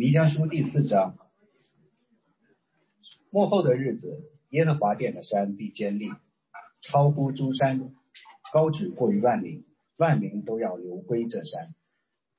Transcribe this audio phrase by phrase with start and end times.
[0.00, 1.18] 弥迦书第四章，
[3.30, 6.08] 末后的日子，耶和华殿的山必坚立，
[6.80, 7.92] 超乎诸山，
[8.50, 9.66] 高举过于万民，
[9.98, 11.74] 万民都要流归这山。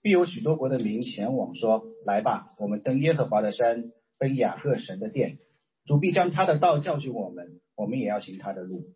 [0.02, 5.38] 必有许多国的民前往说：“来吧，我们登耶和华的山，奔雅各神的殿。
[5.86, 8.88] 主必将他的道教训我们，我们也要行他的路。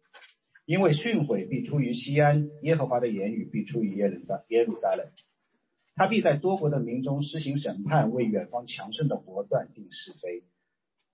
[0.66, 5.06] 因为训诲必出于西安，耶和华的言语必出于耶路撒耶路撒冷。
[5.96, 10.44] 他必在多国的民中施行审判，为远方强盛的国断定是非。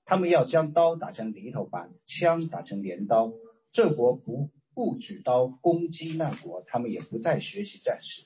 [0.06, 3.32] 他们要将刀打成犁头，把枪打成镰刀。
[3.72, 8.26] 这国不不举刀攻击那国，他们也不再学习战士。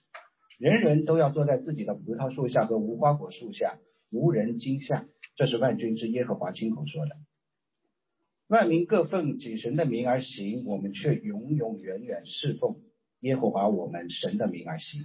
[0.58, 3.78] 人人都要坐在自己的葡萄树下和无花果树下，
[4.10, 5.06] 无人惊吓。
[5.36, 7.18] 这是万军之耶和华亲口说的。
[8.48, 12.78] 万民各奉己神的名而行，我们却永永远远侍奉
[13.20, 15.04] 耶和华我们神的名而行。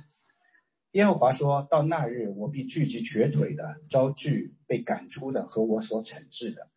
[0.93, 6.69] 耶和华说到那日，我必聚集瘸腿的，招聚被赶出的和我所惩治的。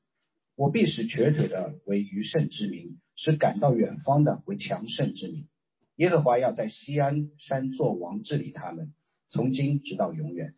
[0.56, 5.48] 我必使瘸腿的为余圣之名，使赶到远方的为强盛之名。
[5.96, 8.94] 耶和华要在西安山作王，治理他们，
[9.30, 10.54] 从今直到永远。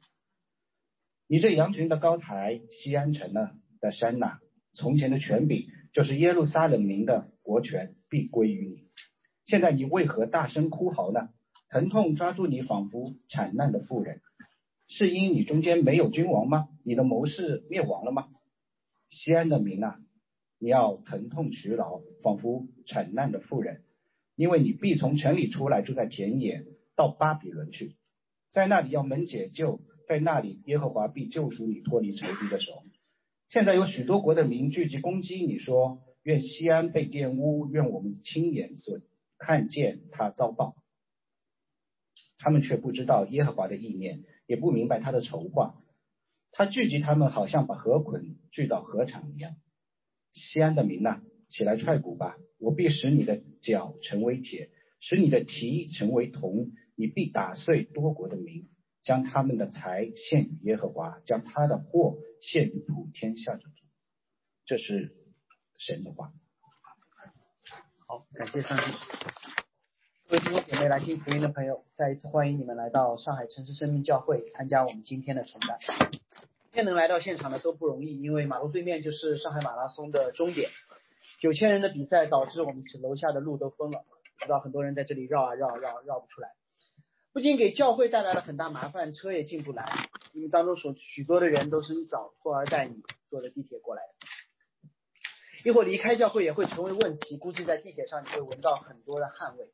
[1.25, 4.39] 你这羊群的高台，西安城呢的山呐，
[4.73, 8.89] 从前的权柄就是耶路撒冷民的国权，必归于你。
[9.45, 11.29] 现在你为何大声哭嚎呢？
[11.75, 14.21] 疼痛抓住你，仿佛惨难的妇人，
[14.87, 16.69] 是因你中间没有君王吗？
[16.85, 18.29] 你的谋士灭亡了吗？
[19.09, 19.99] 西安的民啊，
[20.57, 23.83] 你要疼痛取劳，仿佛惨难的妇人，
[24.37, 26.63] 因为你必从城里出来，住在田野，
[26.95, 27.97] 到巴比伦去，
[28.49, 32.71] 在那里要门解救，在那里耶和华必救赎你，脱离仇敌的手。
[33.49, 38.97] 现在有许多国的民聚集攻击你，说愿西安被玷污，愿我们亲眼所
[39.37, 40.77] 看见他遭报。
[42.37, 45.81] 他们却不知道耶和华的意念，也不明白他的筹划。
[46.51, 49.55] 他聚集他们，好像把河捆聚到河场一样。
[50.33, 52.37] 西安的民呐，起来踹鼓吧！
[52.57, 56.71] 我必使你的脚成为铁，使你的蹄成为铜。
[56.97, 58.69] 你必打碎多国的民，
[59.03, 63.69] 将他们的财献与耶和华，将他的货献于普天下的主。
[64.65, 65.13] 这是
[65.77, 66.31] 神的话。
[68.07, 68.83] 好，感谢上帝。
[70.27, 75.77] 各位弟兄姐妹来听福音的朋友，再一次欢迎你们来到上海城市生命教会参加我们今天的崇拜。
[76.09, 80.71] 今天能来到现场的都不容易，因为马路对面就是上海马拉松的终点，
[81.39, 84.03] 九千人的比赛导致我们楼下的路都封了，
[84.39, 86.49] 知道很多人在这里绕啊绕绕绕不出来，
[87.31, 99.69] 不仅给教会带来了很大麻烦，车也进不来，因为当中所许多的人都是一早拖儿带女坐着地铁过来的，一会儿离开教会也会成为问题，估计在地铁上你会闻到很多的汗味。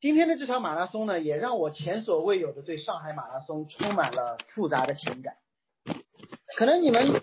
[0.00, 5.36] 今天的这场马拉松呢，也让我前所未有的对上海马拉松充满了复杂的情感。
[6.56, 7.22] 可能你们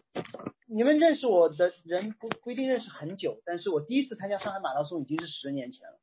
[0.67, 5.97] 你们认识我的人不不一定认识很久，但是我第一次参加上海马拉松已经是十年前了，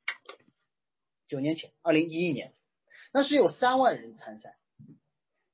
[1.29, 2.53] 九年前，二零一一年，
[3.13, 4.57] 那是有三万人参赛，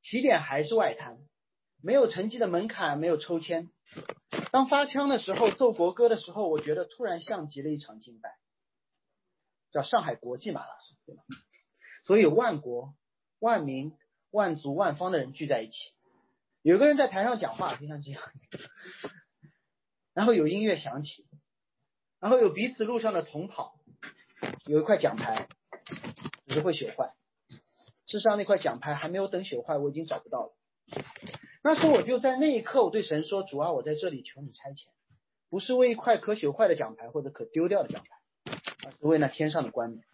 [0.01, 1.19] 起点还是外滩，
[1.83, 3.69] 没有成绩的门槛，没有抽签。
[4.53, 8.40] 当发枪的时候，奏国歌的时候，我觉得突然像极了一场敬拜。
[9.71, 11.23] 叫上海国际马拉松，对吧？
[12.05, 12.95] 所以有万国、
[13.39, 13.93] 万民、
[14.31, 15.93] 万族、万方的人聚在一起。
[16.63, 18.23] 有个人在台上讲话，就像这样，
[20.13, 21.27] 然后有音乐响起，
[22.19, 23.79] 然后有彼此路上的同跑，
[24.67, 25.49] 有一块奖牌，
[26.47, 27.15] 只是会朽坏。
[28.07, 30.57] 事实上，那块奖牌还没有等朽坏，我已经找不到了。
[31.63, 34.89] 那时候我就在那一刻，我对神说：“主啊，我在这里求你差遣，
[35.49, 38.09] 不是为一块可朽坏的奖牌或者可丢掉的奖牌。”
[38.99, 40.05] 为那天上的冠冕，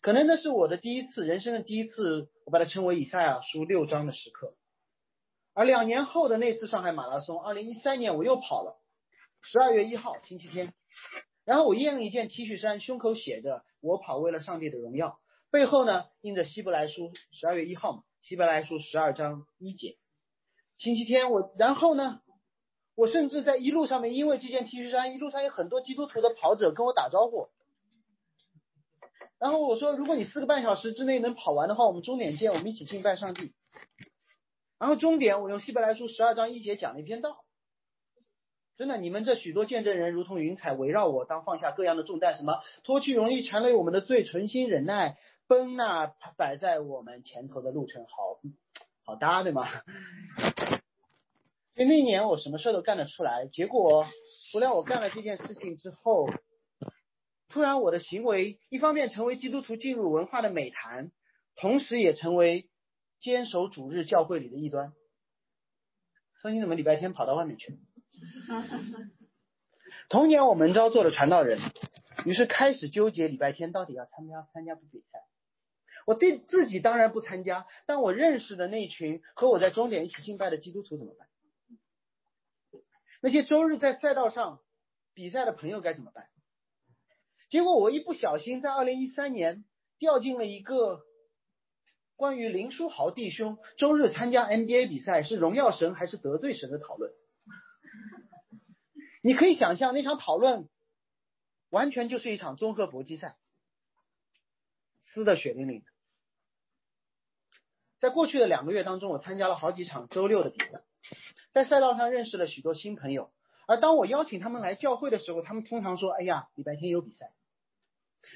[0.00, 4.54] 可能那是我的第一次，人生的第一次，我把它称为以赛亚书六章的时刻。
[5.54, 8.80] 而两年后的那次上海马拉松，二零一三年我又跑了，
[9.42, 10.72] 十二月一号星期天，
[11.44, 15.18] 然后我印了一件 T 恤衫，胸口写着“我跑为了上帝的荣耀”，
[15.50, 19.96] 背后呢印着希伯来书十二月一号嘛，希伯来书十二章一节。
[20.76, 22.20] 星期天我，然后呢，
[22.94, 27.48] 我甚至在一路上面，因为这件 T 恤衫，一路上有很多基督徒的跑者跟我打招呼。
[29.38, 33.52] 然后我说，如果你四个半小时之内能跑完的话，我们终点见，我们一起敬拜上帝。
[34.80, 37.44] 然后终点，我用希伯来书十二章一节讲了一篇道。
[38.76, 48.40] 真的，你们这许多见证人如同云彩围绕我，当放下各样的重担，什么脱去容易缠累我们的罪，存心忍耐，奔那摆在我们前头的路程，好
[49.04, 49.68] 好搭对吗？
[51.76, 54.04] 所以那年我什么事都干得出来，结果
[54.52, 56.28] 不料我干了这件事情之后。
[57.48, 61.10] 突然，我的行为一方面成为基督徒进入文化的美谈，
[61.56, 62.68] 同时也成为
[63.20, 64.92] 坚守主日教会里的异端。
[66.40, 67.78] 说你怎么礼拜天跑到外面去了？
[70.08, 71.58] 同年我们招做了传道人，
[72.24, 75.24] 于是开始纠结礼拜天到底要参加参加不比赛。
[76.06, 81.28] 我对自己当然不参加，但我认识的那群和我在终点一起敬拜的基督徒怎么办？
[83.20, 84.60] 那些周日在赛道上
[85.12, 86.28] 比赛的朋友该怎么办？
[87.48, 89.64] 结果我一不小心在二零一三年
[89.98, 91.00] 掉进了一个
[92.14, 97.12] 关于林书豪弟兄周日参加 NBA 比赛是荣耀神还是得罪神的讨论。
[99.22, 100.68] 你可以想象那场讨论
[101.70, 103.36] 完全就是一场综合搏击赛，
[104.98, 105.86] 撕的血淋淋的。
[107.98, 110.82] 在过去的两个月当中，我参加了好几场周六的比赛，
[111.50, 113.32] 在赛道上认识了许多新朋友。
[113.66, 117.32] 而当我邀请他们来教会的时候，他们通常说：“哎呀，礼拜天有比赛。”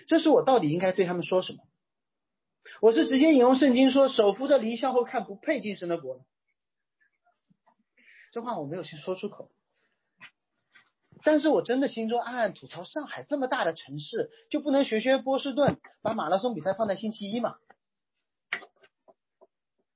[0.06, 1.58] 这时我到底应该对他们说什么？
[2.80, 6.24] 我是直接引用圣经说：“手扶着离向后看，不配进神的国。”
[8.32, 9.50] 这话我没有先说出口，
[11.24, 17.56] 但是我真的心中暗暗吐槽：上海这么大的城市，就不能学学波士顿，把马拉松比赛放在星期一吗？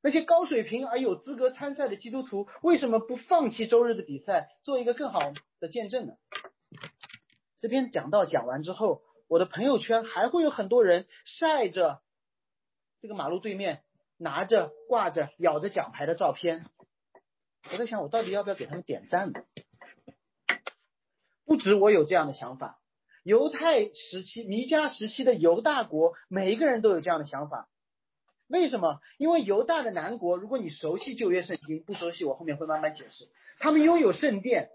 [0.03, 6.15] 那些高水平而有资格参赛的基督徒，为什么不放弃周日的比赛，做一个更好的见证呢？
[7.59, 12.01] 这篇讲道讲完之后，我的朋友圈还会有很多人晒着
[13.01, 13.83] 这个马路对面
[14.17, 16.67] 拿着挂着咬着奖牌的照片。
[17.73, 19.41] 我在想，我到底要不要给他们点赞呢？
[21.45, 22.81] 不止我有这样的想法，
[23.25, 27.69] 犹太时期弥迦时期的犹大国，每一个人都有这样的想法。
[28.47, 29.01] 为什么？
[29.19, 33.29] 因为犹大的南国，如果你熟悉旧约圣经，不熟悉我后面会慢慢解释。
[33.59, 34.71] 他们拥有圣殿，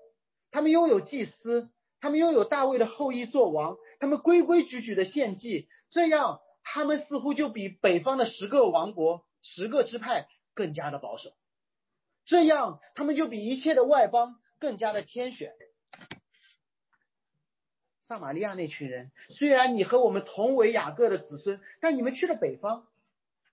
[0.51, 1.69] 他们拥有祭司，
[2.01, 11.31] 他们拥有大卫的后裔做王，他们规规矩矩的献祭，这样他们似乎就比北方的十个王国、十个支派更加的保守，
[12.25, 15.53] 这样他们就比一切的外邦更加的天选。
[18.01, 22.88] 撒玛利亚那群人，虽然你和我们同为雅各的子孙，但你们去了北方。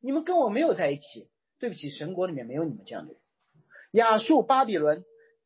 [0.01, 1.29] 你们跟我没有在一起，
[1.59, 3.21] 对不起，神国里面没有你们这样的人。
[3.91, 5.05] 亚述、巴比伦，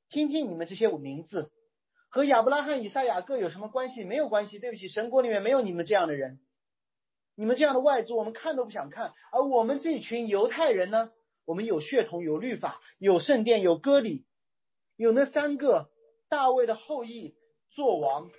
[0.08, 1.50] 听听你们这些名字，
[2.12, 4.04] 和亚伯拉罕、以撒、雅各有什么关系？
[4.04, 6.40] 没有关系，对不起，神国里面没有你们这样的人。
[7.34, 9.14] 你们这样的外族，我们看都不想看。
[9.32, 11.10] 而我们这群犹太人呢？
[11.46, 14.26] 我们有血统，有律法，有圣殿，有割礼，
[14.96, 15.88] 有那三个
[16.28, 17.34] 大卫的后裔
[17.70, 18.30] 做王。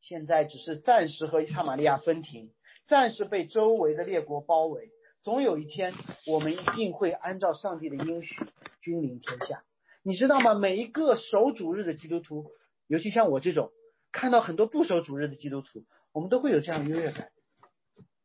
[0.00, 2.52] 现在只是暂时和撒玛利亚分庭，
[2.86, 4.92] 暂时被周围的列国包围。
[5.22, 5.92] 总有一天，
[6.28, 8.36] 我们一定会按照上帝的应许，
[8.80, 9.64] 君临天下。
[10.04, 10.54] 你知道吗？
[10.54, 12.52] 每一个守主日的基督徒，
[12.90, 13.70] 尤其像我这种，
[14.10, 17.30] 看到很多不守主日的基督徒，我们都会有这样的优越感。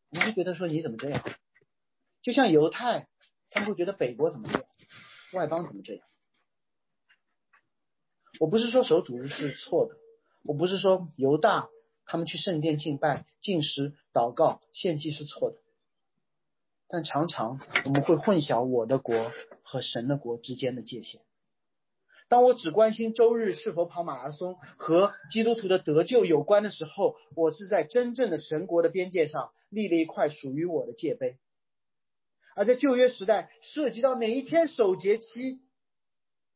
[0.10, 1.24] 我们会觉得说你怎么这样？
[2.24, 3.08] 就像犹太，
[3.52, 4.68] 他们会觉得北国怎么这样，
[5.34, 6.08] 外邦怎么这样？
[8.40, 9.96] 我不是说守主日是错的，
[10.42, 11.70] 我不是说犹大
[12.04, 15.58] 他们去圣殿敬拜、进食、祷告、献祭是错的。
[16.88, 19.32] 但常常我们会混淆我的国
[19.62, 21.22] 和神的国之间的界限。
[22.27, 31.38] 当我只关心周日是否跑马拉松和基督徒的得救有关的时候，我是在真正的神国的边界上立了一块属于我的界碑。
[32.56, 35.61] 而在旧约时代，涉及到哪一天守节期，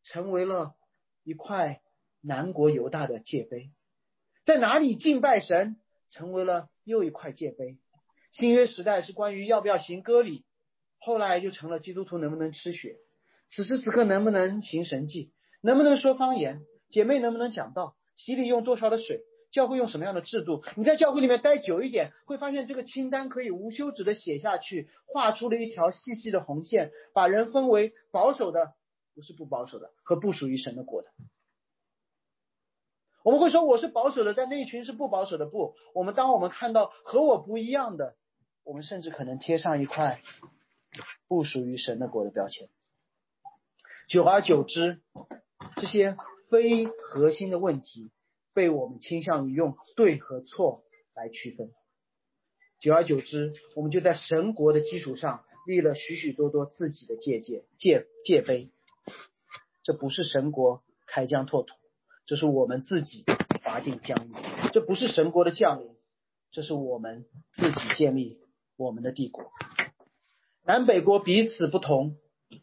[0.03, 0.75] 成为了
[1.23, 1.81] 一块
[2.21, 3.69] 南国犹大的界碑，
[4.45, 5.77] 在哪里敬拜神，
[6.09, 7.77] 成为了又一块界碑。
[8.31, 10.45] 新约时代是关于要不要行割礼，
[10.97, 12.97] 后来就成了基督徒能不能吃血，
[13.47, 20.63] 此时此刻能不能行神迹，能不能说方言，姐妹能不能讲道，洗礼用多少的水，教会用什么样的制度？
[20.75, 28.73] 你在教会里面待久一点，会发现这个清单可以无休止的写下去，画出了一条细细的红线，把人分为保守的，
[29.13, 31.09] 不是不保守的，和不属于神的国的。
[33.23, 35.45] 我们会说我是保守的，但那一群是不保守的。
[35.45, 38.15] 不，我们当我们看到和我不一样的。
[38.65, 40.21] 我们甚至可能贴上一块
[41.27, 42.69] 不属于神的国的标签，
[44.07, 45.01] 久而久之，
[45.75, 46.17] 这些
[46.49, 48.11] 非核心的问题
[48.53, 50.83] 被我们倾向于用对和错
[51.15, 51.71] 来区分。
[52.79, 58.71] 久而久之，我们就在神国的基础上立了许许多多自己的界界界界碑。
[59.83, 61.75] 这不是神国开疆拓土，
[62.25, 63.23] 这是我们自己
[63.63, 64.31] 划定疆域。
[64.71, 65.95] 这不是神国的降临，
[66.51, 68.39] 这是我们自己建立。
[68.77, 69.51] 我们的帝国，
[70.63, 72.15] 南北国彼此不同，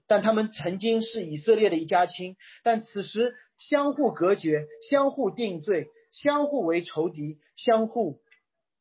[0.07, 8.21] 但他们曾经是以色列的一家亲，但此时相互隔绝，相互定罪，相互为仇敌，相互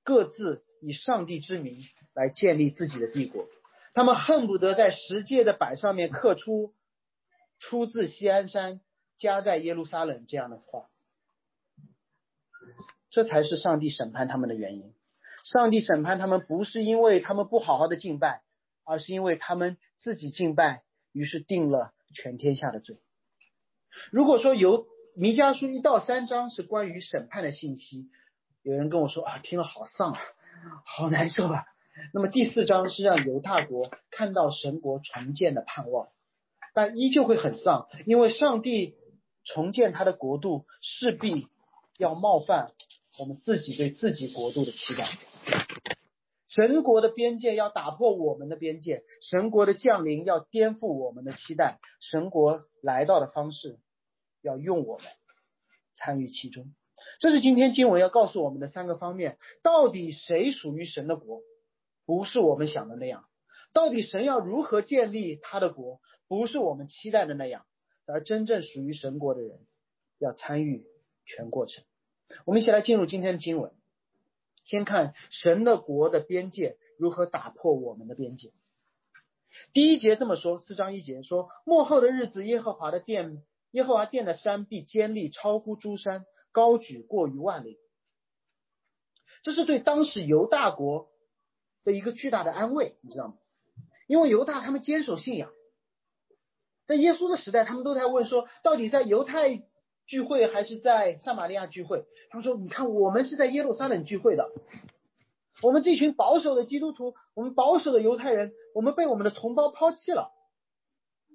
[0.04, 1.80] 各自以上帝之名
[2.14, 3.48] 来建立自己的帝国。
[3.94, 6.74] 他们恨不得在十诫的板上面刻出
[7.60, 8.82] 出自西安山，
[9.18, 10.90] 加在耶路撒冷这样的话，
[13.10, 14.94] 这才是上帝审判他们的原因。
[15.44, 18.42] 上帝审判他们不是因为他们不好好的敬拜，
[18.84, 20.84] 而是因为他们自己敬拜，
[21.16, 22.98] 于是定了全天下的罪。
[24.12, 28.10] 如果说由弥迦书一到三章是关于审判的信息，
[28.64, 30.20] 有人跟我说啊，听了好丧啊，
[30.84, 31.64] 好难受啊。
[32.14, 36.10] 那么第四章是让犹大国看到神国重建的盼望，
[36.74, 38.96] 但依旧会很丧，因为上帝
[39.46, 41.48] 重建他的国度势必
[41.98, 42.74] 要冒犯
[43.18, 45.08] 我们自己对自己国度的期待。
[46.56, 53.78] 神国的边界要打破我们的边界，神国的降临要颠覆我们的期待，神国来到的方式
[54.42, 55.06] 要用我们
[55.96, 56.74] 参与其中。
[57.20, 61.42] 这是今天经文要告诉我们的三个方面：到底谁属于神的国？
[62.06, 63.26] 不是我们想的那样，
[63.74, 66.00] 到底神要如何建立他的国？
[66.30, 67.66] 不是我们期待的那样，
[68.06, 69.60] 而真正属于神国的人
[70.20, 70.86] 要参与
[71.26, 71.84] 全过程。
[72.46, 73.74] 我们一起来进入今天的经文，
[74.66, 78.52] 先看神的国的边界如何打破我们的边界。
[79.72, 83.42] 第一节这么说，四章一节说：末后的日子，耶和华的殿，
[83.72, 87.80] 耶和华殿的山必坚立，超乎诸山，高举过于万里。
[89.44, 91.10] 这是对当时犹大国。
[91.84, 93.36] 的一个巨大的安慰，你知道吗？
[94.08, 95.52] 因为犹大他们坚守信仰，
[96.88, 99.62] 在耶稣的时代，他们都在问说，到底在犹太
[100.06, 102.06] 聚会还是在撒玛利亚聚会？
[102.30, 104.52] 他们说，你看，我们是在耶路撒冷聚会的，
[105.62, 110.32] 我们这群保守的基督徒，我们保守的犹太人，我们被我们的同胞抛弃了，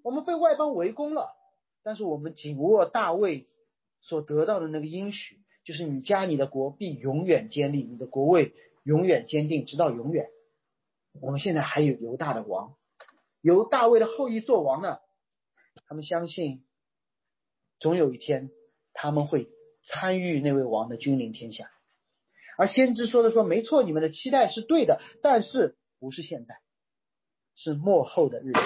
[0.03, 1.35] 我们被外邦围攻了，
[1.83, 3.49] 但是我们紧握大卫
[4.00, 10.29] 所得到的那个应许，就是你家你的国必永远坚立，你的国位永远坚定，直到永远。
[11.21, 12.77] 我们现在还有犹大的王，
[13.41, 14.99] 由大卫的后裔做王呢。
[15.87, 16.65] 他们相信，
[17.81, 18.50] 总有一天
[19.02, 19.49] 他们会
[19.83, 21.71] 参与那位王的君临天下。
[22.59, 26.61] 而先知说的说，没错，你们的期待是对的，但是不是现在，
[27.54, 28.61] 是幕后的日子。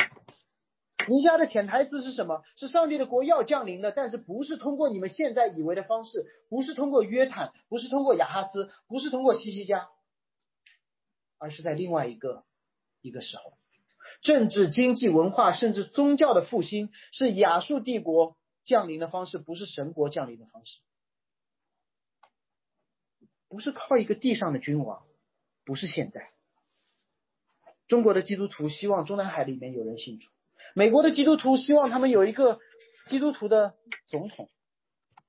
[1.06, 2.42] 弥迦的潜台词是什么？
[2.56, 9.86] 是上帝的国要降临的，但是不是通过你们现在以为的方式，不是通过约坦，不是通过亚哈斯，不是通过西西家。
[11.38, 12.42] 而是在另外一个
[13.02, 13.52] 一个时候，
[14.20, 20.80] 政治、经济、文化，甚至宗教的复兴，是亚述帝国降临的方式，不是神国降临的方式，
[23.48, 25.04] 不是靠一个地上的君王，
[25.64, 26.32] 不是现在。
[27.86, 30.30] 中国的基督徒希望中南海里面有人信主，
[30.74, 32.58] 美国的基督徒希望他们有一个
[33.06, 34.48] 基督徒的总统，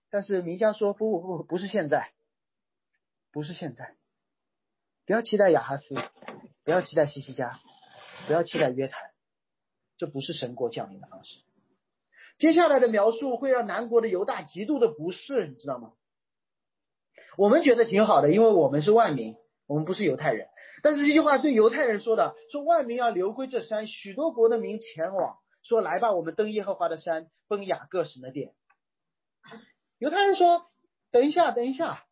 [0.09, 2.13] 但是弥迦说不不不，不是现在，
[3.31, 3.97] 不是现在。
[5.05, 5.95] 不要期待雅哈斯，
[6.63, 7.59] 不要期待西西家，
[8.25, 9.11] 不要期待约坦，
[9.97, 11.44] 这不是神国降临的方式。
[12.37, 15.93] 接下来的描述会让南国的犹大极度的不适，你知道吗？
[17.37, 19.35] 我们觉得挺好的，因为我们是万民，
[19.67, 20.47] 我们不是犹太人。
[20.83, 28.53] 但是这句话对犹太人说的，说万民要流归这山，许多国的民前往，说来吧，我们登耶和华的山，奔雅各神的殿。
[29.97, 30.67] 犹太人说，
[31.11, 32.03] 等一下，等一下。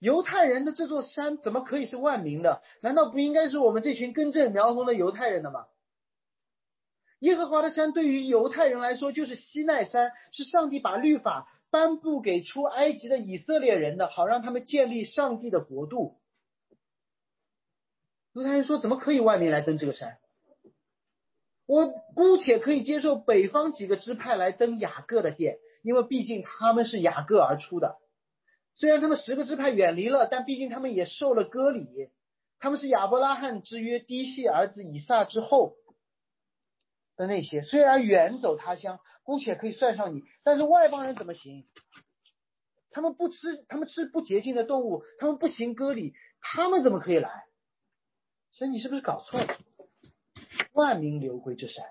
[0.00, 2.62] 犹太人的这座山怎么可以是万民的？
[2.82, 5.66] 难道不应该是我们这群根正苗红的犹太人的吗？
[7.24, 16.18] 耶和华的山对于犹太人来说就是西奈山，是上帝把律法颁布给出埃及的以色列人的，好让他们建立上帝的国度。
[18.34, 20.18] 犹太人说：“怎么可以外面来登这个山？
[21.64, 27.96] 我姑且可以接受北方几个支派来登雅各的殿，因为毕竟他们是雅各而出的。”
[28.76, 32.10] 虽然他们十个支派远离了，但毕竟他们也受了割礼。
[32.58, 35.76] 他们是亚伯拉罕之约嫡系儿子以撒之后
[37.16, 40.22] 的那些，虽然远走他乡，姑且可以算上你。
[40.42, 41.66] 但是外邦人怎么行？
[42.90, 47.46] 他们不吃，他们吃不洁净的动物，他们不行割礼，他们怎么可以来？
[48.52, 49.58] 所以你是不是搞错了？
[50.72, 51.84] 万民流归这山，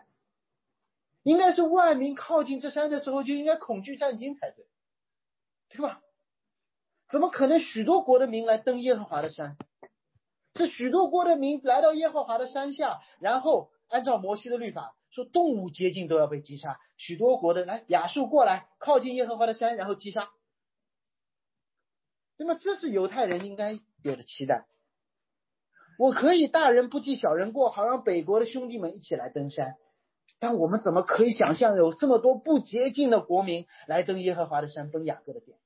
[1.24, 4.66] 应该是万民靠近这山的时候就应该恐惧战惊才对，
[5.70, 6.02] 对吧？
[7.10, 9.58] 怎么可能许多国的民来登耶和华的山？
[10.56, 16.80] 是许多国的民来到耶和华的山下，然后按照摩西的律法，说动物接近都要被击杀。
[16.98, 20.30] 许多国的来亚述过来靠近耶和华的山，然后击杀。
[22.36, 24.66] 那么这是犹太人应该有的期待。
[26.00, 29.78] 我可以大人不计小人过，好让北国的兄弟们一起来登山。
[30.40, 35.60] 但我们怎么可以想象有这么多不洁净的国民来登耶和华的山，登雅各的殿？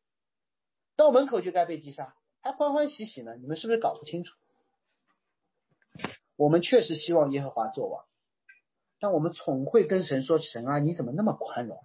[0.98, 3.38] 到门口就该被击杀，还欢欢喜喜呢？
[3.38, 4.36] 你们是不是搞不清楚？
[6.36, 8.06] 我们确实希望耶和华做王，
[9.00, 11.84] 但我们总会跟神说：“神啊，你怎么那么宽容？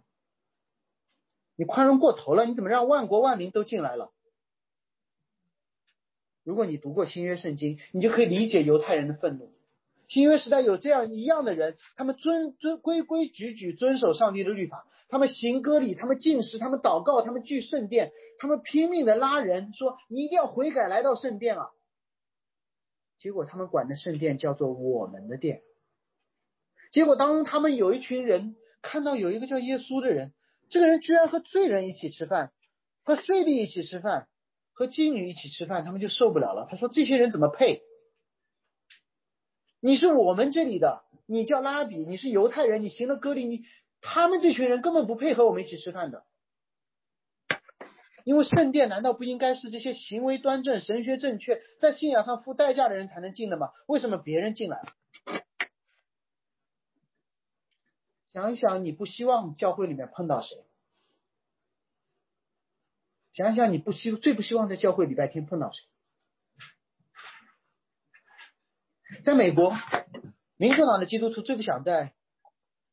[1.57, 4.13] 你宽容过头了，你怎么让万国万民都进来了？”
[6.45, 9.53] 如果你读过新约圣经，你就可以理解犹太人的愤怒。
[10.09, 21.71] 新约时代有这样一样的人，他们遵遵规规矩矩遵守上帝的律法，他们行割礼，他们进食，他们祷告，他们聚圣殿，他们拼命的拉人说：“你一定要悔改，来到圣殿啊！”
[23.19, 25.63] 结果他们管的圣殿叫做我们的殿。
[26.93, 30.33] 结果当他们有一群人看到有一个叫耶稣的人，
[30.69, 32.53] 这个人居然和罪人一起吃饭，
[33.03, 34.29] 和税吏一起吃饭，
[34.73, 36.69] 和妓女一起吃饭，他们就受不了了。
[36.71, 37.83] 他说：“这些人怎么配？
[39.81, 43.63] 你是我们这里的，你叫拉比，你是犹太人，你行了割礼，你
[44.01, 46.25] 他们这群人根本不配和我们一起吃饭的。
[48.25, 53.71] 因为圣殿难道不应该是这些行为端正、神学正确、在信仰上付代价的人才能进的吗？
[53.87, 54.93] 为什么别人进来了？”
[58.33, 60.65] 想一想，你不希望教会里面碰到谁？
[63.35, 65.85] 想一想，你不希最不希望在教会礼拜天碰到谁？
[69.23, 69.75] 在美国，
[70.57, 72.15] 民主党的基督徒最不想在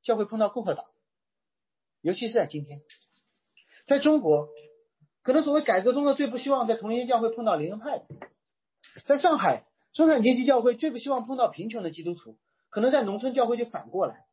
[0.03, 0.85] 教会碰到共和党，
[2.01, 2.81] 尤其是在今天。
[3.87, 4.49] 在中国，
[5.21, 8.05] 可能所谓改革中的最不希望在同一间教会碰到灵恩派的。
[9.05, 12.37] 在上海，中产阶级教会最不希望碰到贫穷的基督徒，
[12.69, 14.25] 可能在农村教会就反过来。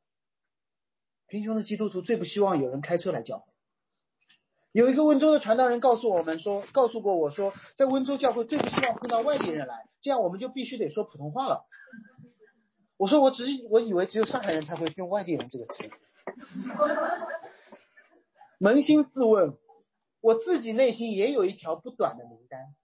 [1.28, 3.52] 贫穷的基督徒最不希望有人开车来教会。
[4.72, 11.64] 有一个温州的传道人告诉我们说，告诉过我说，在温州教会最不希望碰到外地人来，这样我们就必须得说普通话了。
[12.98, 15.90] 我说我只我以为只有上海人才会用外地人这个词。
[18.58, 19.56] 扪心自问，
[20.20, 22.74] 我自己内心也有一条不短的名单，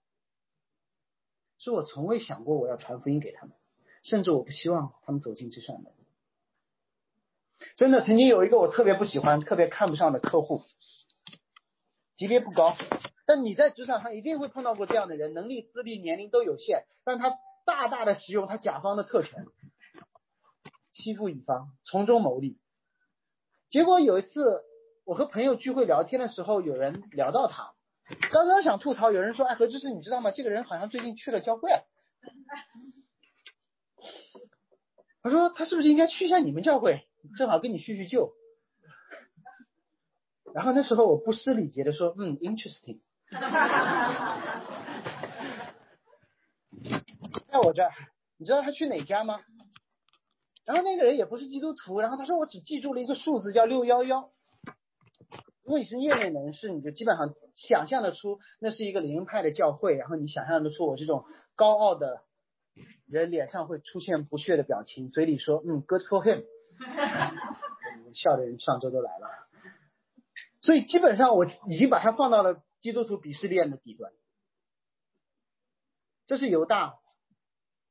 [1.59, 3.55] 是我从未想过我要传福音给他们，
[4.03, 5.93] 甚至我不希望他们走进这扇门。
[7.77, 10.61] 真的，曾经有一个我特别不喜欢、特别看不上的客户，
[12.15, 12.75] 级别不高，
[13.25, 19.45] 但你在职场上一定会碰到过这样的人，能力、资历、年龄都有限，但他大大的使用他甲方的特权，
[20.91, 22.59] 欺负乙方，从中牟利。
[23.69, 24.63] 结果有一次，
[25.03, 27.73] 我和朋友聚会聊天的时候，有人聊到他，
[28.31, 30.31] 刚刚想吐槽，有人说：“哎，何志是你知道吗？
[30.31, 31.69] 这个人好像最近去了教会。”
[35.23, 37.07] 他说：“他是不是应该去一下你们教会？”
[37.37, 38.33] 正好跟你叙叙旧，
[40.53, 42.99] 然后那时候我不失礼节的说，嗯，interesting。
[47.49, 47.91] 在我这儿，
[48.37, 49.39] 你知道他去哪家吗？
[50.65, 54.31] 然后那个人也不是基督徒，然后他说我只记住了一个数字叫六幺幺。
[55.63, 62.21] 如果你是业内人士，你就基本上想象得出那是一个灵派的教会，然后你想象得出我这种高傲的
[63.07, 66.43] 人脸上会出现不屑的表情，嘴里说，嗯，good for him。
[68.13, 69.47] 笑的人上周都来了，
[70.61, 74.13] 所以基本上我已经把它放到了基督徒鄙视链的底端，
[76.27, 76.99] 这是犹大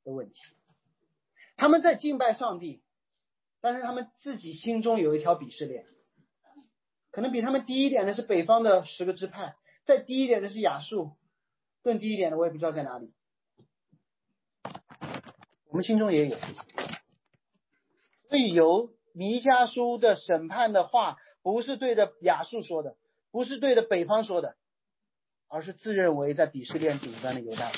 [0.05, 0.39] 的问题。
[1.57, 2.83] 他们在敬拜上帝，
[3.61, 5.87] 但是他们自己心中有一条鄙视链，
[7.11, 11.17] 可能比他们低一点的是北方的十个支派，再低一点的是亚述，
[11.83, 13.13] 更低一点的我也不知道在哪里。
[15.67, 16.37] 我们心中也有。
[18.33, 22.97] 所以，由弥迦书的审判的话，不是对着亚述说的，
[23.31, 24.57] 不是对着北方说的，
[25.49, 27.71] 而是自认为在鄙视链顶端的犹大。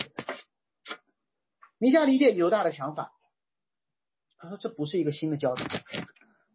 [1.79, 3.13] 弥迦理解犹大的想法，
[4.39, 5.65] 他说这不是一个新的教导。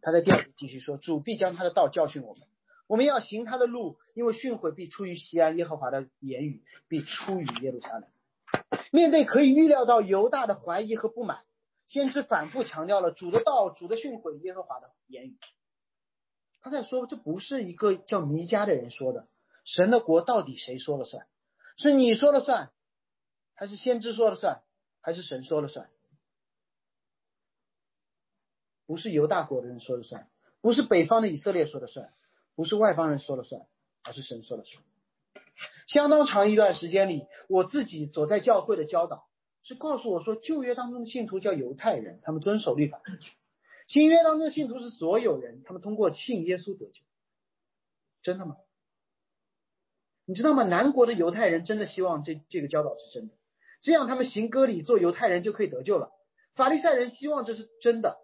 [0.01, 2.47] 他在第二句继续说：“主必将他的道教训我们，
[2.87, 8.05] 我们要行他的路，因为训诲必出于西安，耶和华的言语必出于耶路撒冷。”
[8.93, 11.39] 面对可以预料到犹大的怀疑和不满。
[11.89, 15.39] 先知反复强调了主的道、主的训诲、耶和华的言语。
[16.61, 19.27] 他在说，这不是一个叫弥迦的人说的。
[19.65, 21.27] 神的国到底谁说了算？
[21.77, 22.71] 是你说了算，
[23.55, 24.61] 还是先知说了算，
[25.01, 25.89] 还是神说了算？
[28.85, 30.29] 不是犹大国的人说了算，
[30.61, 32.13] 不是北方的以色列说了算，
[32.53, 33.65] 不是外邦人说了算，
[34.03, 34.83] 而是神说了算。
[35.87, 39.28] 相当长一段时间里，我自己所在教会的教导。
[39.63, 42.99] 是告诉我说，旧约当中的信徒叫犹太人，他们遵守律法；
[43.87, 47.01] 新约当中的信徒是所有人，他们通过信耶稣得救。
[48.21, 48.57] 真的吗？
[50.25, 50.63] 你知道吗？
[50.63, 53.33] 南国的犹太人真的希望这这个教导是真的，
[53.81, 56.11] 这样他们行割礼做犹太人就可以得救了。
[56.55, 58.17] 法利赛人希望这是真的，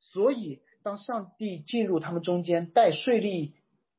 [0.00, 3.52] 所以当上帝进入他们中间带税吏、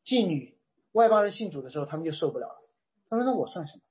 [0.05, 0.57] 妓女、
[0.91, 2.62] 外邦人信主的时候，他们就受不了了。
[3.10, 3.84] 他说：“那我算什么？”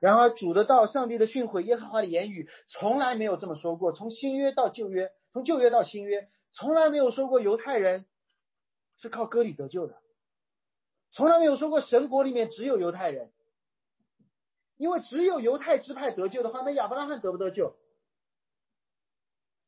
[0.00, 3.92] 然而主的道、上帝的训诲、耶和华的言语，从来没有这么说过。
[3.92, 8.06] 从新约到旧约，从旧约到新约，从来没有说过犹太人
[8.96, 9.96] 是靠割礼得救的，
[11.12, 13.32] 从来没有说过神国里面只有犹太人，
[14.76, 17.76] 因为只有犹太支派得救的话，那亚伯拉罕得不得救？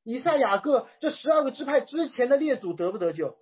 [0.02, 3.36] 以赛雅各这十二个支派之前的列祖得不得救？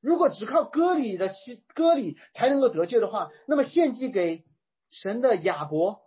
[0.00, 1.30] 如果只靠割礼的
[1.74, 4.44] 割礼才能够得救的话，那么献祭给
[5.02, 6.02] 神的亚伯，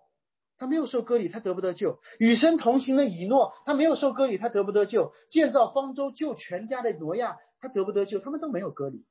[0.58, 2.00] 他没有受割礼，他得不得救？
[2.20, 5.12] 与神同行的以诺，他没有受割礼，他得不得救？
[5.30, 8.20] 建造方舟救全家的挪亚，他得不得救？
[8.20, 9.06] 他们都没有割礼，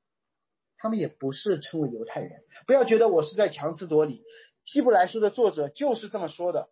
[0.79, 2.41] 他们也不是称为犹太人。
[2.67, 4.23] 不要觉得我是在强词夺理，
[4.65, 6.71] 希伯来书的作者就是这么说的，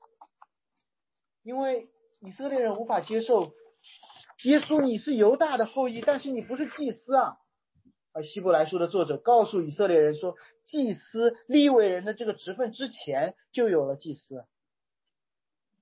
[1.43, 1.91] 因为
[2.23, 3.53] 以色列人无法接受
[4.45, 7.37] 耶稣，你是犹大的后裔，但是你不是祭司啊。
[8.15, 14.45] 而希伯来书的作者告诉以色列人说，祭司立位人的这个职分之前就有了祭司。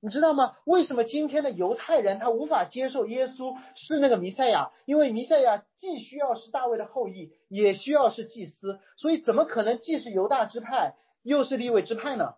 [0.01, 0.57] 你知道吗？
[0.65, 4.73] 为什么今天的犹太人他无法接受耶稣是那个弥赛亚？
[4.87, 12.37] 因为弥赛亚既需要是大卫的后裔，也需要是祭司，所以怎么可能既是犹大支派又是立位支派呢？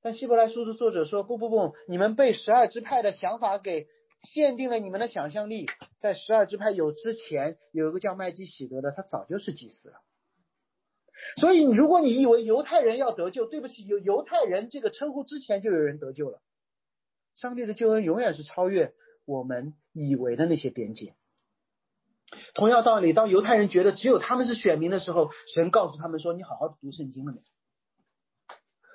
[0.00, 3.86] 但希伯来书的作者说，不不不，你们被十二支派的想法给。
[4.22, 5.66] 限定了你们的想象力，
[6.00, 10.00] 在十二支派有之前，有一个叫麦基喜德的，他早就是祭司了。
[11.36, 16.40] 所以，如果你以为犹太人要得救，对不起，有犹太人这个称呼之前就有人得救了。
[17.34, 18.94] 上帝的救恩永远是超越
[19.26, 21.14] 我们以为的那些边界。
[22.54, 27.42] 同样道理，当犹太人觉得只有他们是选民的时候，神告诉他们说：“你好好读圣经了没？”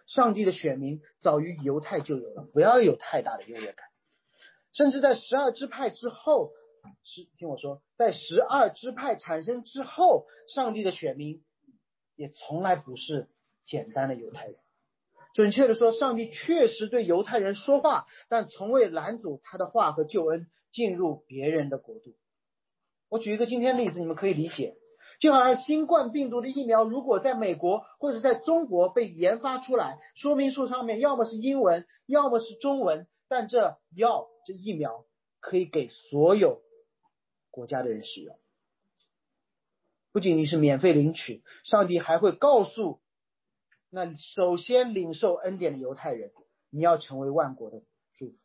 [0.08, 3.86] 上帝的选民早于犹太就有了，不要有太大的优越感。
[4.72, 6.52] 甚至在十二支派之后，
[7.04, 11.44] 是听我说，在十二支派产生之后，上帝的选民
[12.16, 13.30] 也从来不是
[13.64, 14.56] 简单的犹太人。
[15.34, 22.16] 准确的说，上帝确实对犹太人说话，但从未拦阻他的话和救恩进入别人的国度。
[23.10, 24.76] 我举一个今天例子，你们可以理解，
[25.20, 33.08] 就好像新冠病毒的疫苗，如果在美国或者在中国被研发出来，说明书上面要么是英文，要么是中文。
[33.28, 35.04] 但这药这疫苗
[35.40, 36.62] 可以给所有
[37.56, 38.38] 国家的人使用，
[40.12, 43.00] 不仅仅是免费领取，上帝还会告诉
[43.90, 46.34] 那首先领受恩典的犹太人，
[46.70, 47.82] 你要成为万国的
[48.14, 48.36] 祝福。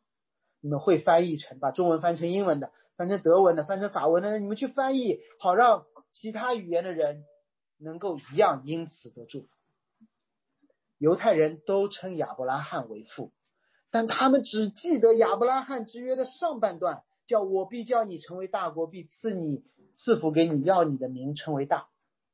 [0.61, 7.25] 你们会翻译成把中文翻成英文的，翻成德文的，翻成法文的，你们去翻译，好让其他语言的人
[7.77, 9.47] 能够一样因此得祝福。
[10.97, 13.33] 犹太人都称亚伯拉罕为父。
[13.89, 19.63] 但他们只记得亚伯拉罕之约的上半段，叫我必叫你成为大国，必赐你
[19.95, 21.87] 赐福给你，要你的名称为大。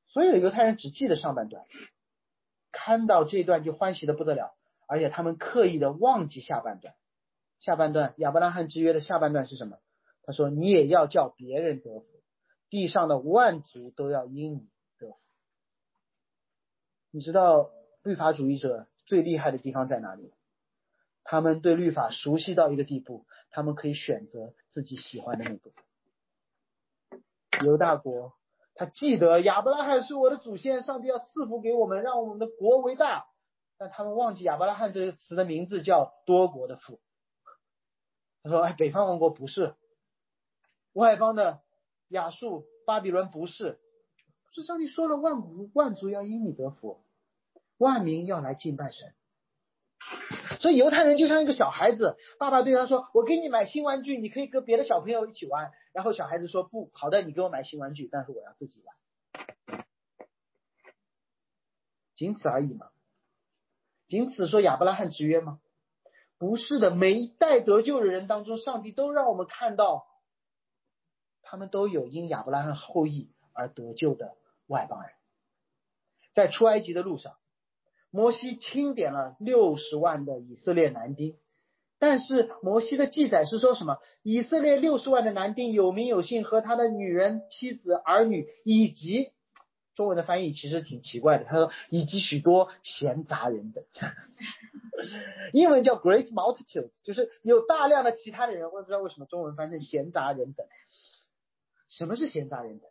[0.08, 1.66] 所有的犹太人只记得上半段，
[2.72, 4.56] 看到这段就欢喜的不得了，
[4.88, 6.96] 而且他们刻意的忘记下半段。
[7.60, 9.78] 下半段亚伯拉罕之约的下半段是什么？
[10.24, 12.06] 他说：“你也要叫别人得福，
[12.70, 15.20] 地上的万族都要因你得福。”
[17.12, 17.70] 你知道
[18.02, 20.34] 律法主义者最厉害的地方在哪里？
[21.24, 25.84] 他们对律法熟悉到一个地步，他们可以选择自己喜欢的那部分。
[27.66, 28.34] 犹大国，
[28.76, 33.26] 他记得亚伯拉罕是我的祖先，上帝要赐福给我们，让我们的国为大。
[33.80, 37.00] 但他们忘记亚伯拉罕这个词的名字叫多国的父。
[38.44, 39.76] 他说：“哎，北方王国不是，
[40.94, 41.62] 外邦的
[42.08, 43.80] 亚述、巴比伦不是，
[44.52, 47.04] 是上帝说了，万国万族要因你得福，
[47.78, 49.14] 万民要来敬拜神。”
[50.60, 58.96] 所以犹太人就像一个小孩子，爸爸对他说：“我给你买新玩具，你可以跟别的小朋友一起玩。”然后小孩子说：“不好的，你给我买新玩具，但是我要自己玩。”
[62.16, 62.90] 仅此而已嘛？
[64.08, 65.60] 仅此说亚伯拉罕之约吗？
[66.40, 70.08] 不是的，每一代得救的人当中，上帝都让我们看到，
[71.42, 75.12] 他们都有因亚伯拉罕后裔而得救的外邦人，
[76.34, 77.38] 在出埃及的路上。
[78.12, 81.36] 摩西清点了六十万的以色列男丁，
[82.00, 83.98] 但是摩西的记载是说什么？
[84.24, 89.32] 以色列六十万的男丁有名有姓，和他的女人、妻子、儿女，以及
[89.96, 93.84] 中文的翻译其实挺奇怪的，他说以及许多闲杂人等，
[95.54, 98.72] 英文叫 great multitude”，就是有大量的其他的人。
[98.72, 100.66] 我也不知道为什么中文翻成闲杂人等。
[101.90, 102.90] 什么是闲杂人等？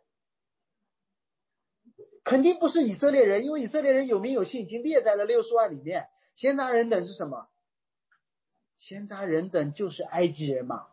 [2.27, 6.09] 肯定不是以色列人，因为以色列人有名有姓，已经列在了六十万里面。
[6.35, 7.47] 闲杂人等是什么？
[8.77, 10.87] 闲杂人等就是埃及人嘛，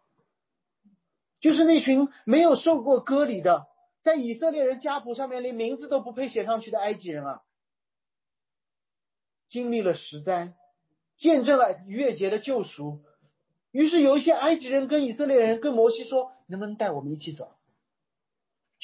[1.41, 3.67] 就是那群没有受过割礼的，
[4.01, 7.43] 在以色列人家谱上面连名字都不配写上去的埃及人啊。
[9.49, 10.55] 经历了十灾，
[11.17, 13.01] 见证了逾越节的救赎。
[13.73, 17.54] 于是有一些埃及人跟以色列人跟摩西说：“能不能带我们一起走，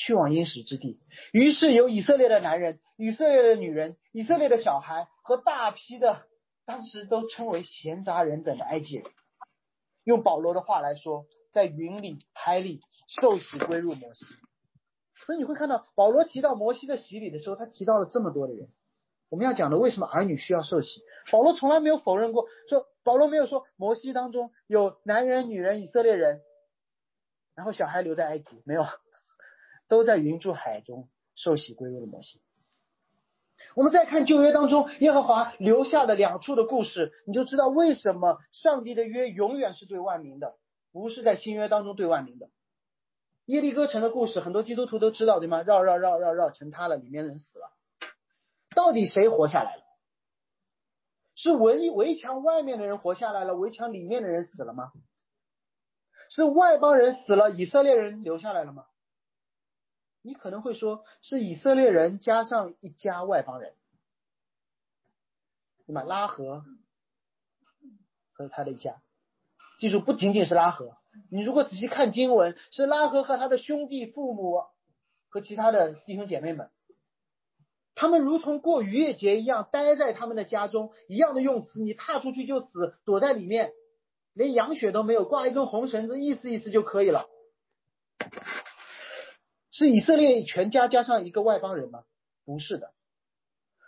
[0.00, 0.98] 去往应许之地？”
[1.32, 6.22] 于是有以色列的男人、以色列的女人、以色列的小孩和大批的
[6.64, 9.04] 当时都称为闲杂人等的埃及人，
[10.04, 14.24] 用保罗的话来说，在云里、海里受洗归入摩西。
[15.26, 18.70] 所以你会看到保罗提到摩西的洗礼的时候，他提到了这么多的人。
[19.28, 21.02] 我们要讲的为什么儿女需要受洗？
[21.30, 26.40] 保罗从来没有否认过，说保罗没有说摩西当中有男人、女人、以色列人，
[27.54, 28.82] 然后小孩留在埃及，没有，
[29.90, 32.40] 都在云柱海中受洗归入了摩西。
[33.74, 40.54] 我们再看旧约当中耶和华留下的两处的故事，你就知道为什么上帝的约永远是对万民的，
[40.92, 42.48] 不是在新约当中对万民的。
[43.46, 45.62] 耶利哥城的故事，很多基督徒都知道，对吗？
[45.62, 47.72] 绕绕绕绕绕，成塌了，里面人死了。
[48.76, 49.82] 到底谁活下来了？
[51.34, 54.92] 是围围墙外面的人活下来了，围墙里面的人死了吗？
[56.28, 58.86] 是外邦人死了，以色列人留下来了吗？
[60.22, 63.74] 你可能会说，是以色列人加上一家外邦人，
[65.86, 66.02] 对吗？
[66.02, 66.64] 拉合
[68.32, 69.02] 和他的一家，
[69.80, 70.96] 记住，不仅仅是拉合。
[71.30, 74.62] 你如果仔细看经文，是拉合和他的兄弟、父母
[75.28, 76.70] 和其他的弟兄姐妹们。
[77.94, 81.82] 他们如同过逾越节一样，待在他们的家中，一样的用词。
[81.82, 83.72] 你踏出去就死，躲在里面，
[84.32, 87.28] 连羊血都没有，挂一根红绳子，意思意思就可以了。
[89.80, 92.04] 是以色列全家加上一个外邦人吗？
[92.44, 92.92] 不是的。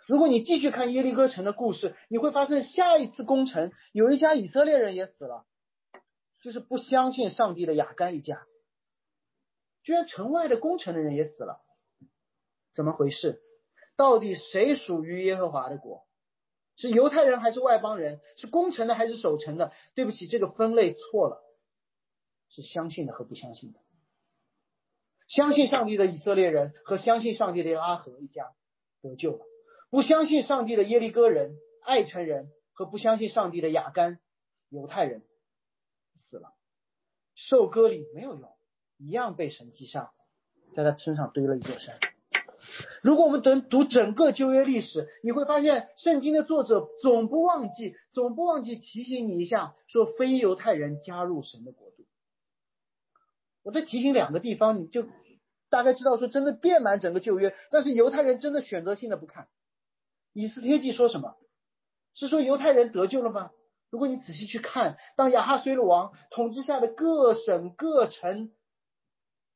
[0.07, 5.45] 如果你继续看耶利哥城的故事，你会发现下一次攻城，有一家以色列人也死了，
[6.41, 8.41] 就是不相信上帝的雅干一家。
[9.83, 11.61] 居然城外的攻城的人也死了，
[12.73, 13.43] 怎么回事？
[13.95, 16.07] 到底谁属于耶和华的国？
[16.75, 18.19] 是犹太人还是外邦人？
[18.35, 19.71] 是攻城的还是守城的？
[19.93, 21.39] 对不起，这个分类错了，
[22.49, 23.79] 是相信的和不相信的。
[25.33, 28.51] 相信上帝的以色列人和相信上帝的阿合一家
[29.01, 29.43] 得救了，
[29.89, 34.19] 不相信上帝的耶利哥人、爱城人和不相信上帝的雅干
[34.69, 35.23] 犹太人
[36.13, 36.53] 死了，
[37.33, 38.47] 受割礼没有用，
[38.99, 40.11] 一样被神击杀，
[40.75, 41.97] 在他身上堆了一座山。
[43.01, 52.05] 如果我们等读整个旧约历史，你会发现圣经的作者总不忘记，总不忘记提醒你一下，说非犹太人加入神的国度。
[53.63, 55.07] 我再提醒两个地方，你就
[55.73, 59.47] 大概知道说真的遍满整个旧约，但是犹太人真的选择性的不看。
[60.31, 61.35] 以斯帖记说什么？
[62.13, 63.49] 是说犹太人得救了吗？
[63.89, 68.51] 如果你仔细去看，当亚哈随鲁王统治下的各省各城。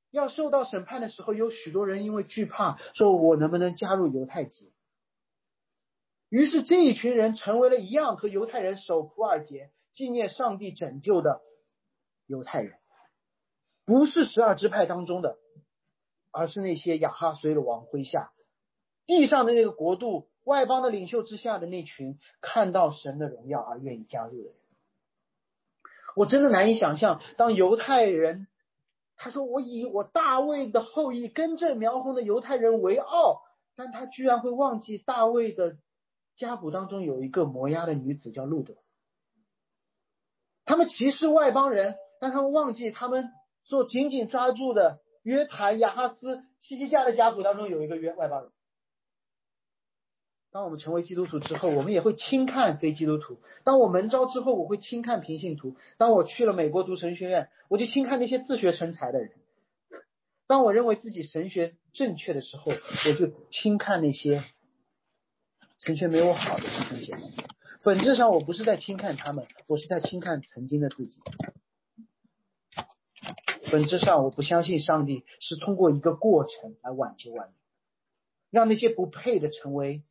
[0.09, 4.73] 要受到审判的时候，有许多人因为惧怕，说我能不能加入犹太籍？
[6.29, 11.41] 于是这一群人成为了一样和犹太人守普尔节，纪念上帝拯救的
[12.25, 12.79] 犹太人，
[13.85, 15.37] 不是十二支派当中的，
[16.37, 18.31] 而是那些亚哈随鲁王麾下
[19.05, 24.53] 地上的那个国度外邦的领袖之下的那群看到神的荣耀而愿意加入的人。
[26.15, 28.47] 我真的难以想象，当犹太人。
[29.19, 33.41] 他说：“我以我大卫的后裔根正苗红的犹太人为傲，
[33.75, 35.77] 但他居然会忘记大卫的
[36.35, 38.75] 家谱当中有一个摩押的女子叫路德。
[40.65, 43.31] 他们歧视外邦人，但他们忘记他们
[43.63, 48.51] 所紧紧抓住的约坦、亚哈斯、西西家的家谱当中有一个约外邦人。”
[50.53, 53.41] 当我们成为基督徒之后，我们也会轻看非基督徒。
[53.65, 55.75] 当我门招之后，我会轻看平信徒。
[55.97, 59.33] 当我去了美国读神学院，我就轻看那些自学成才的人。
[60.47, 64.45] 当我认为自己神学正确的时候，我就轻看那些
[65.79, 67.21] 神学没有我好的弟兄姐妹。
[67.83, 71.19] 本质上，我不是在轻看他们，我是在轻看曾经的自己。
[73.71, 77.55] 本质上，我不相信上帝是通过一个过程来挽救万民，
[78.49, 80.03] 让那些不配的成为。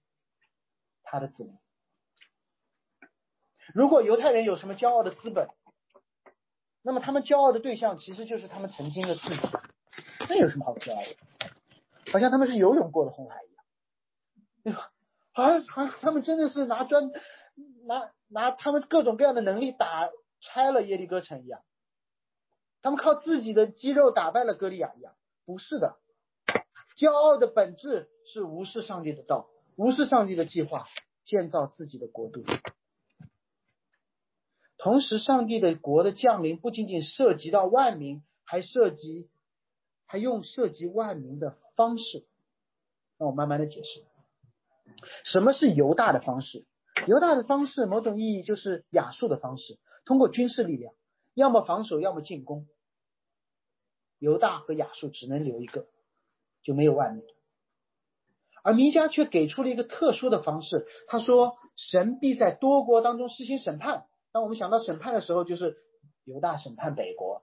[1.08, 1.56] 他的子民。
[3.72, 5.48] 如果犹太人有什么骄傲的资本，
[6.82, 9.36] 那么他们骄傲的对象其实就是他们曾经的自己。
[10.28, 12.10] 那有什么好骄傲的？
[12.10, 13.64] 好像他们是游泳过的红海一样，
[14.64, 14.90] 对吧？
[15.30, 17.12] 好像好像他们真的是拿砖
[17.86, 20.08] 拿拿他们各种各样的能力打
[20.40, 21.62] 拆了耶利哥城一样，
[22.86, 25.12] 他们靠自己的肌肉打败了歌利亚一样。
[25.44, 25.96] 不是的，
[26.96, 29.48] 骄傲的本质是无视上帝的道。
[29.74, 30.86] 无视上帝的计划，
[31.24, 32.44] 建造自己的国度。
[34.78, 39.28] 同时，上帝的国的降临不仅仅涉及到万民，还涉及，
[40.06, 42.24] 还用涉及万民的方式。
[43.18, 44.04] 那我慢慢的解释，
[45.24, 46.64] 什么是犹大的方式？
[47.08, 50.94] 犹大的方式，某种意义就是亚述的方式，通过军事力量，
[51.34, 52.68] 要么防守，要么进攻。
[54.18, 55.86] 犹大和亚述只能留一个，
[56.62, 57.24] 就没有外面。
[58.62, 65.76] 而弥迦却给出了一个特殊的方式，他说：“神必在多国当中施行审判。”当我们想到审判的时候，就是
[66.24, 67.42] 犹大审判北国，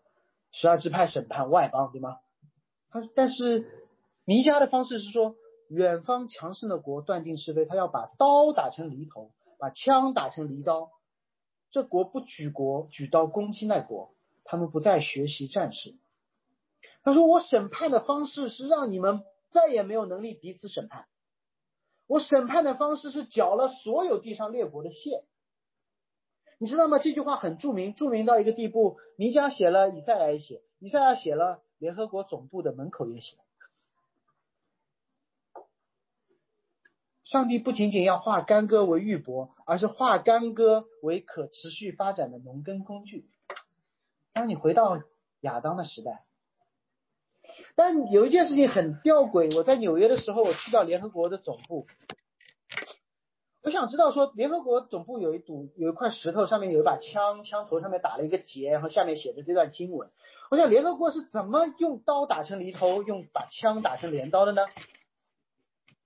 [0.52, 2.18] 十二支派审判外邦，对吗？
[2.90, 3.66] 他但是
[4.26, 5.36] 弥迦的方式是说，
[5.70, 10.92] 远方强盛的国断定是非，他要把刀打成犁头，把枪打成犁刀。
[11.72, 15.96] 这国不举国举刀攻击那国，他们不再学习战士。
[17.04, 21.06] 他说：“我审判的方式是让你们再也没有能力彼此审判。
[22.08, 25.26] 我审判的方式是缴了所有地上列国的械。
[26.60, 27.00] 你知道吗？
[27.00, 29.00] 这句话很著名，著名到一个地步。
[29.18, 33.36] 弥迦写了，以赛亚也写，以赛亚写了，联合国总部的门口也写。
[37.26, 43.30] 上帝不仅仅要化干戈为玉帛，而是化干戈为可持续发展的农耕工具。
[44.32, 45.02] 当你回到
[45.42, 46.24] 亚当的时代。”
[47.76, 51.88] 但有一件事情很吊诡，我在纽约的时候，我去到联合国的总部，
[53.64, 60.10] 我想知道说，联合国总部有一堵有一块石头，上面有一把枪，枪头上面打了一个结，然后下面写着这段经文。
[60.52, 64.66] 我想联合国是怎么用刀打成犁头，用把枪打成镰刀的呢？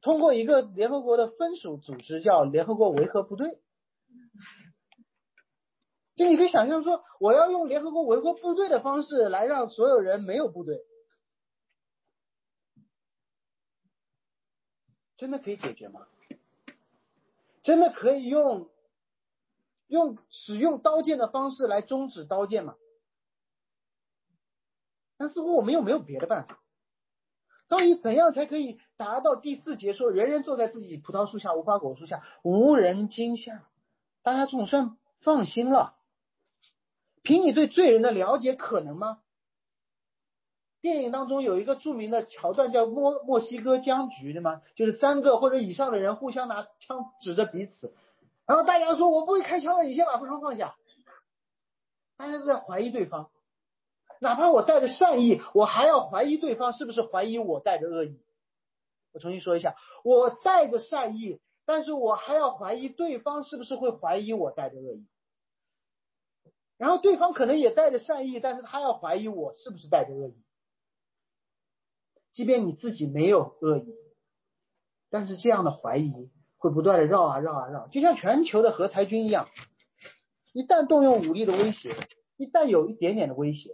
[0.02, 3.58] 通过一个联合国的分属组织叫联合国维和部队。
[6.15, 10.80] 就你可以想象说，我要用联合国维和部队的方式来让所有人没有部队。
[15.18, 16.08] 真的可以解决吗？
[17.64, 18.70] 真的可以用
[19.88, 22.76] 用使用刀剑的方式来终止刀剑吗？
[25.18, 26.60] 但似乎我们又没有别的办法。
[27.68, 33.68] 到底怎样才可以达到第四节说人人坐在自己葡萄树下、无花果树下，无人惊吓？
[34.22, 35.98] 大家总算放心了。
[37.24, 39.22] 凭你对罪人的了解，可能吗？
[40.82, 44.62] 电影当中有一个著名的桥段叫墨墨西哥僵局，对吗？
[44.76, 47.96] 就是三个或者以上的人互相拿枪指着彼此，
[48.46, 50.76] 然后大家说：“我不会开枪的，你先把步枪放下。”
[52.16, 53.30] 大家都在怀疑对方，
[54.20, 58.20] 哪怕我带着善意，我还要怀疑对方是不是怀疑我带着恶意。
[59.13, 65.08] 我重新说一下，我带着善意，但是我还要怀疑对方是不是会怀疑我带着恶意。
[66.78, 70.36] 然后对方可能也带着善意，但是他要怀疑我是不是带着恶意。
[72.38, 73.95] 即便你自己没有恶意，
[75.10, 79.50] 但是这样的怀疑会不断的绕啊绕啊绕，就像全球的核裁军一样，
[80.54, 81.95] 一旦动用武力的威胁，
[82.38, 83.71] 一旦有一点点的威胁，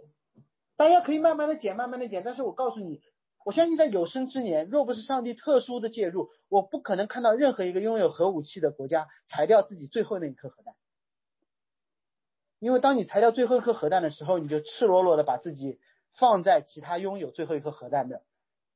[0.78, 2.22] 大家可以慢慢的减，慢慢的减。
[2.24, 3.02] 但是我告诉你，
[3.44, 10.74] 我相信在有生之年，若不是上帝特殊的介入，我不可能看到任何一个拥有核武器的国家裁掉自己最后那一颗核弹。
[12.60, 15.78] 因为当你裁掉最后一颗核弹的时候，你就赤裸裸的把自己
[16.18, 18.22] 放在其他拥有最后一颗核弹的。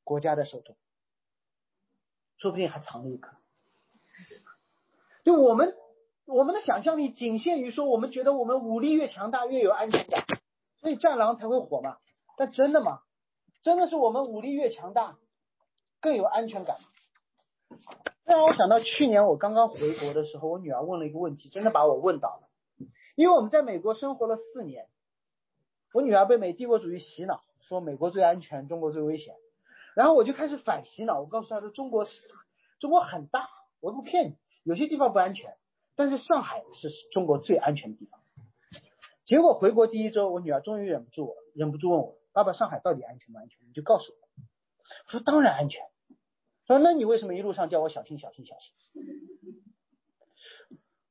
[0.08, 0.74] 国家的手中，
[2.38, 3.36] 说不定还藏了一颗。
[5.22, 5.76] 就我们
[6.24, 10.24] 我们的想象力仅限于说，我们觉得我们武力越强大越有安全感，
[10.80, 11.98] 所以战狼才会火嘛。
[12.38, 13.02] 但真的吗？
[13.62, 15.18] 真的是我们武力越强大
[16.00, 16.88] 更有安全感吗？
[18.24, 22.48] 这让我想到去年我刚刚回国的时候，我女儿问了一个问题，真的把我问倒了。
[23.14, 24.88] 因为我们在美国生活了四年，
[25.92, 29.36] 我女儿被美帝国主义洗脑，说美国最安全，中国最危险。
[29.98, 32.22] 然后我就开始反洗脑，我告诉他说：“中国是
[32.78, 33.48] 中国很大，
[33.80, 35.56] 我不骗你，有些地方不安全，
[35.96, 38.20] 但是上海是中国最安全的地方。”
[39.26, 43.58] 结果回国第一周，我女儿终于忍不住，忍不住问我：“爸爸，上海到底安全不安全？
[43.66, 44.18] 你就告诉我。”
[45.06, 45.82] 我说：“当然安全。”
[46.68, 48.72] 说：“那你为什么一路上叫我小心、小心、小心？”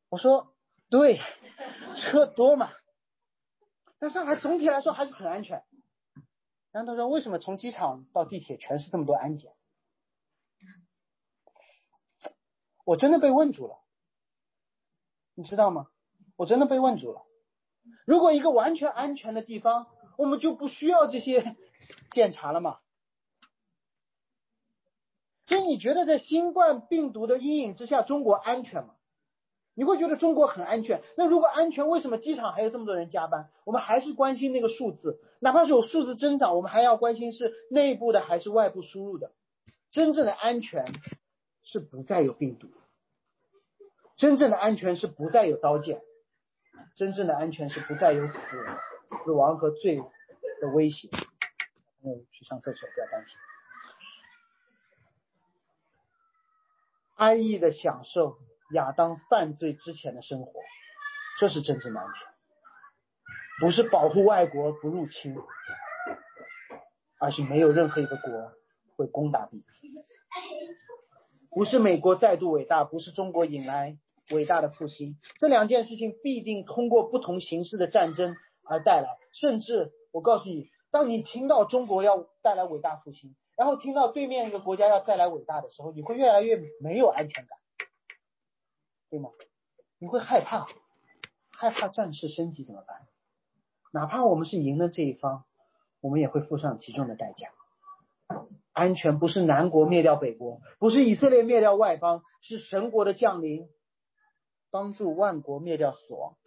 [0.07, 0.55] 我说
[0.89, 1.19] ：“对，
[1.97, 2.71] 车多嘛，
[3.99, 5.61] 但上海总体来说还是很安全。”
[6.77, 9.51] 然后他说：“为什么从机场到地铁全是这么多安检？”
[12.85, 13.79] 我真的被问住了，
[15.33, 15.87] 你知道吗？
[16.35, 17.23] 我真的被问住了。
[18.05, 19.87] 如果一个完全安全的地方，
[20.19, 21.55] 我们就不需要这些
[22.13, 22.77] 检查了吗？
[25.47, 28.96] 所以你觉得在新冠病毒的阴影之下，中国安全吗？
[29.77, 31.03] 你会觉得中国很安全？
[31.15, 33.51] 那如果安全，为什么机场还有这么多人加班？
[33.63, 39.33] 我们还是关心那个数字，哪怕是有数字增长，我们还要关心是内部的还是外部输入的。
[39.91, 40.87] 真正的安全
[41.61, 42.69] 是不再有病毒，
[44.15, 46.01] 真正的安全是不再有刀剑，
[46.95, 48.35] 真正的安全是不再有死
[49.23, 50.01] 死亡和罪
[50.59, 51.07] 的威胁。
[52.01, 53.37] 朋友去上厕所不要担心，
[57.15, 58.39] 安逸的享受。
[58.73, 60.51] 亚当犯罪之前的生活，
[61.39, 62.27] 这是政治安全，
[63.59, 65.35] 不是保护外国不入侵，
[67.19, 68.51] 而是没有任何一个国
[68.95, 69.87] 会攻打彼此，
[71.49, 73.97] 不是美国再度伟大，不是中国引来
[74.31, 83.35] 伟大的复兴，这两件事情必定通过不同形式的战争而带来，甚至我告诉你，当你听到中国要带来伟大复兴。
[83.55, 87.57] 然后听到对面一个国家要再来伟大的时候，你会越来越没有安全感，
[89.09, 89.29] 对吗？
[89.99, 90.67] 你会害怕，
[91.49, 93.07] 害怕战事升级怎么办？
[93.91, 95.45] 哪怕我们是赢的这一方，
[96.01, 97.51] 我们也会付上极重的代价。
[98.73, 103.67] 安全不是南国灭掉北国，不是以色列灭掉外邦，是神国的降临，
[104.69, 106.37] 帮助万国灭掉死亡。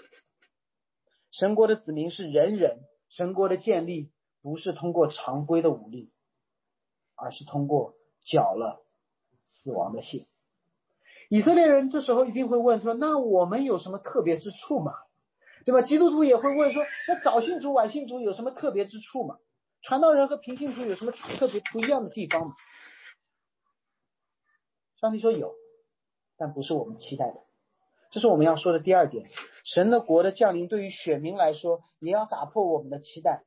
[1.31, 6.13] 神国的子民是人人，神国的建立不是通过常规的武力。
[7.23, 8.83] 而是通过缴了
[9.45, 10.27] 死亡的血。
[11.31, 14.93] 以色列人这时候一定会问说：“那我们有什么特别之处吗？
[15.65, 19.37] 对吧？”基督徒也会问说：“那早信主、晚信主有什么特别之处吗？
[19.81, 22.55] 传道人和平信徒有什么特别不一样的地方吗？”
[25.01, 25.55] 上帝说有，
[26.37, 27.37] 但不是我们期待的。
[28.11, 29.31] 这是我们要说的第二点：
[29.65, 33.45] 神的国的降临对于选民来说，也要打破我们的期待。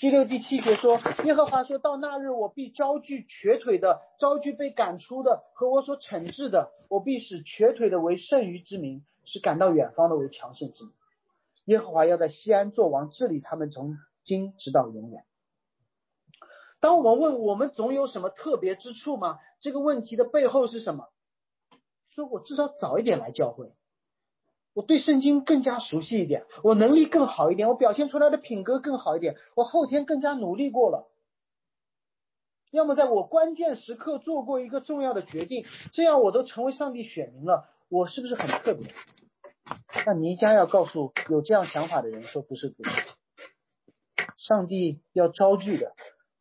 [0.00, 10.92] 第六、第七节说，耶和华说到那日，我必招聚瘸腿的，招聚被赶出的和我所惩治的，我必使瘸腿的为剩余之民，使赶到远方的为强盛之民。
[11.64, 15.24] 耶和华要在西安做王，治理他们从今直到永远。
[16.78, 19.40] 当我们问我们总有什么特别之处吗？
[19.60, 21.08] 这个问题的背后是什么？
[22.08, 23.72] 说我至少早一点来教会。
[24.78, 31.10] 我对圣经更加熟悉一点，我能力更好一点，我表现出来的品格更好一点，我后天更加努力过了。
[32.70, 38.94] 要么在我关键时刻做过一个重要的决定，这样我都成为上帝选民了，我是不是很特别？
[40.06, 42.90] 那尼加要告诉有这样想法的人说：不是，不是。
[44.36, 45.92] 上帝要招聚的，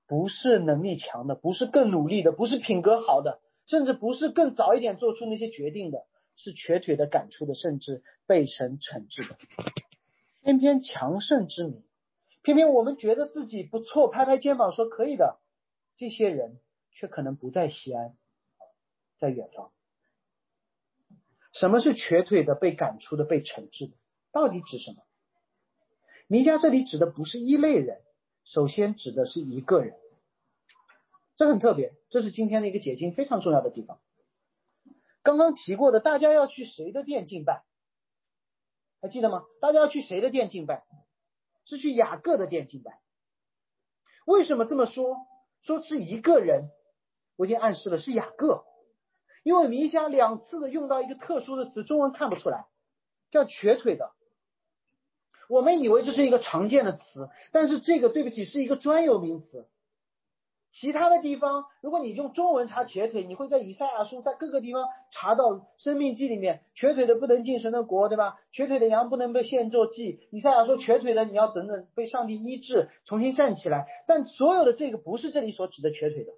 [0.06, 6.06] 不是能力强的，不是更努力的，不是品格好的，甚至不是更早一点做出那些决定的。
[6.38, 9.38] 是瘸腿的赶出的，甚至被神惩治的。
[10.44, 11.84] 偏偏强盛之民，
[12.42, 15.40] 偏偏我们觉得自己不错，拍拍肩膀说可以的。
[15.98, 16.60] 这些人
[16.92, 18.16] 却可能不在西安，
[19.18, 19.72] 在远方。
[21.54, 23.94] 什么是瘸腿的被赶出的、被惩治的？
[24.32, 25.04] 到底指什么？
[26.28, 28.02] 弥迦这里指的不是一类人，
[28.44, 29.96] 首先指的是一个人。
[31.36, 34.00] 这很特别，这是今天的一个解经非常重要的地方。
[35.28, 37.66] 刚刚提过的，大家要去谁的店敬拜？
[39.02, 39.44] 还记得吗？
[39.60, 40.86] 大家要去谁的店敬拜？
[41.66, 43.02] 是去雅各的店敬拜。
[44.26, 45.18] 为什么这么说？
[45.64, 46.70] 说是一个人，
[47.36, 48.64] 我已经暗示了是雅各，
[49.44, 52.66] 因为弥迦两次的用到一个特殊的词，中文看不出来，
[53.30, 54.14] 叫瘸腿的。
[55.50, 59.68] 我们以为这是一个常见的词，但是这个对不起是一个专有名词。
[60.80, 68.40] 其他的地方，如果你用中文查瘸腿，你会在以赛亚书在各个地方查到生命记里面，瘸腿的不能进神的国，对吧？
[68.52, 70.28] 瘸腿的羊不能被献作祭。
[70.30, 73.88] 以赛亚说瘸腿的你要等等被上帝医治，重新站起来。
[74.06, 76.32] 但所有的这个不是这里所指的瘸腿的，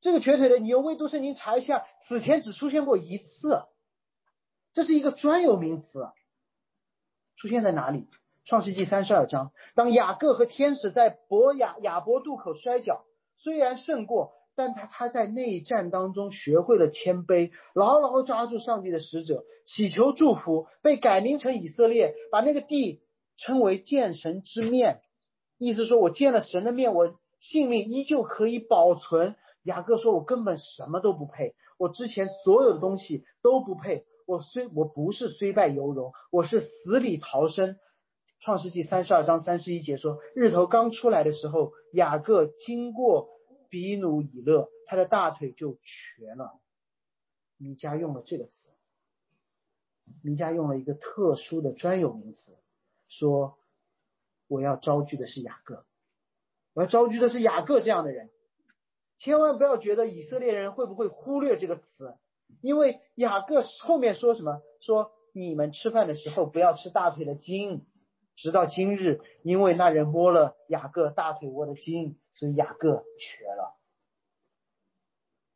[0.00, 3.64] 这个瘸腿的你用未读圣经查一下，此前只出现过一次，
[4.72, 6.08] 这是一个专有名词，
[7.36, 8.08] 出现在哪里？
[8.44, 13.02] 创世纪三十二章，当雅各和天使在伯雅雅伯渡口摔跤，
[13.36, 23.00] 虽然胜过，但他他在内战当中学会了谦卑，牢牢抓住上帝的使者，祈求祝福，被改名成以色列，把那个地
[23.38, 25.00] 称为见神之面，
[25.56, 29.36] 意思说我见了神的面，我性命依旧可以保存。
[29.62, 37.78] 雅各说，我根本什么都不配，我之前所有的东西都不配，我虽我不是虽败犹荣，我是死里逃生。
[38.44, 43.30] 创世纪三十二章三十一节说，日头刚出来的时候，雅各经过
[43.70, 46.60] 比努以勒，他的大腿就瘸了。
[47.56, 48.68] 米迦用了这个词，
[50.20, 52.58] 米迦用了一个特殊的专有名词，
[53.08, 53.56] 说
[54.46, 55.86] 我要招聚的是雅各，
[56.74, 58.28] 我要招聚的是雅各这样的人。
[59.16, 62.14] 千万不要觉得以色列人会不会忽略这个词，
[62.60, 64.60] 因为雅各后面说什么？
[64.82, 67.86] 说你们吃饭的时候不要吃大腿的筋。
[68.36, 73.76] 直到今日，因为那人摸了雅各大腿窝的筋，所以雅各瘸了。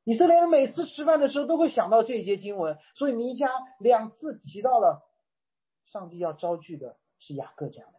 [0.04, 5.02] 以色列人每次吃饭的时候都会想到这一节经文，所以弥迦两次提到了
[5.84, 7.98] 上帝要招聚的是雅各这样的。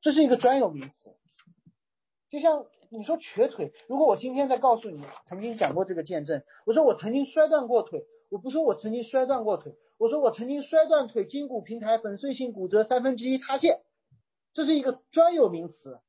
[0.00, 1.16] 这是一个专有名词，
[2.28, 13.80] 就像你说瘸腿，如果我今天再告诉你曾经讲过这个见证，我说我曾经摔断过腿，我不说我曾经摔断过腿，我说我曾经摔断腿，筋骨平台粉碎性骨折三分之一塌陷，
[14.52, 16.00] 这是一个专有名词。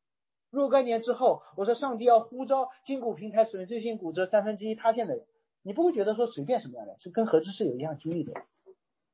[0.50, 5.26] 若干年之后，我说上帝要呼召筋骨平台粉碎性骨折三分之一塌陷的人，
[5.64, 8.44] 你不会觉得说随便什么样的人，是跟何知是有一样经历的人，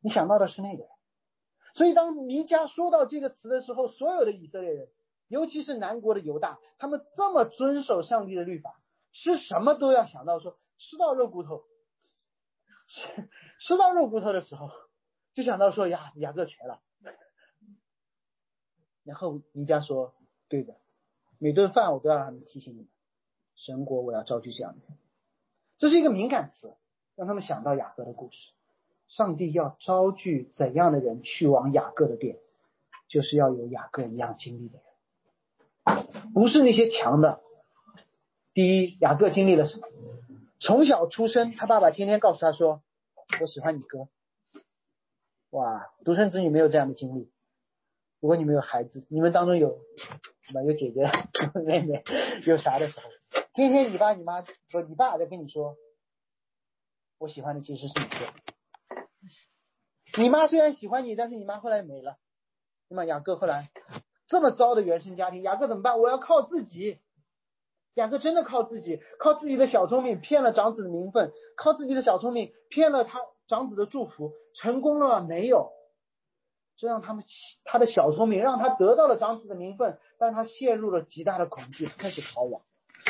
[0.01, 0.87] 你想到的是那个人。
[1.73, 4.87] 所以当弥迦说到这个词的时候，所有的以色列人，
[5.27, 8.79] 尤其是南国的犹大，他们这么遵守上帝的律法，
[9.11, 11.63] 吃什么都要想到说吃到肉骨头，
[12.91, 13.29] 吃
[13.59, 14.69] 吃到肉骨头的时候，
[15.33, 16.81] 就想到说呀雅各瘸了。
[19.03, 20.13] 然后弥迦说，
[20.47, 20.75] 对的。
[21.39, 22.87] 每顿饭我都要让他们提醒你们，
[23.55, 24.97] 神国我要招聚这样的人，
[25.77, 26.75] 这是一个敏感词，
[27.15, 28.51] 让他们想到雅各的故事。
[29.07, 32.37] 上帝要招聚怎样的人去往雅各的殿，
[33.07, 34.79] 就是要有雅各一样经历的
[35.85, 37.41] 人，不是那些强的。
[38.53, 39.87] 第一，雅各经历了什么？
[40.61, 42.81] 从小出生，他爸爸天天告诉他说
[43.41, 44.07] ：“我喜欢你哥。”
[45.49, 47.29] 哇，独生子女没有这样的经历。
[48.21, 49.81] 如果你们有孩子，你们当中有。
[50.53, 51.09] 有姐姐、
[51.63, 52.03] 妹妹，
[52.45, 53.09] 有啥的时候，
[53.53, 55.77] 天天你爸你妈说，你爸在跟你说，
[57.17, 58.17] 我喜欢的其实是你哥。
[60.21, 62.17] 你妈虽然喜欢你，但是你妈后来没了。
[62.89, 63.71] 那么雅各后来
[64.27, 66.01] 这么糟的原生家庭，雅各怎么办？
[66.01, 66.99] 我要靠自己。
[67.95, 75.27] 雅各真的靠自己，靠自己的小聪明骗了长子的名分，靠自己的小聪明骗了他长子的祝福，成功了吗？
[75.27, 75.71] 没有。
[76.77, 77.23] 这让他们
[77.63, 82.63] 他的小聪明让他得到了长子的名分，但他陷入了极大的恐惧，开始逃亡。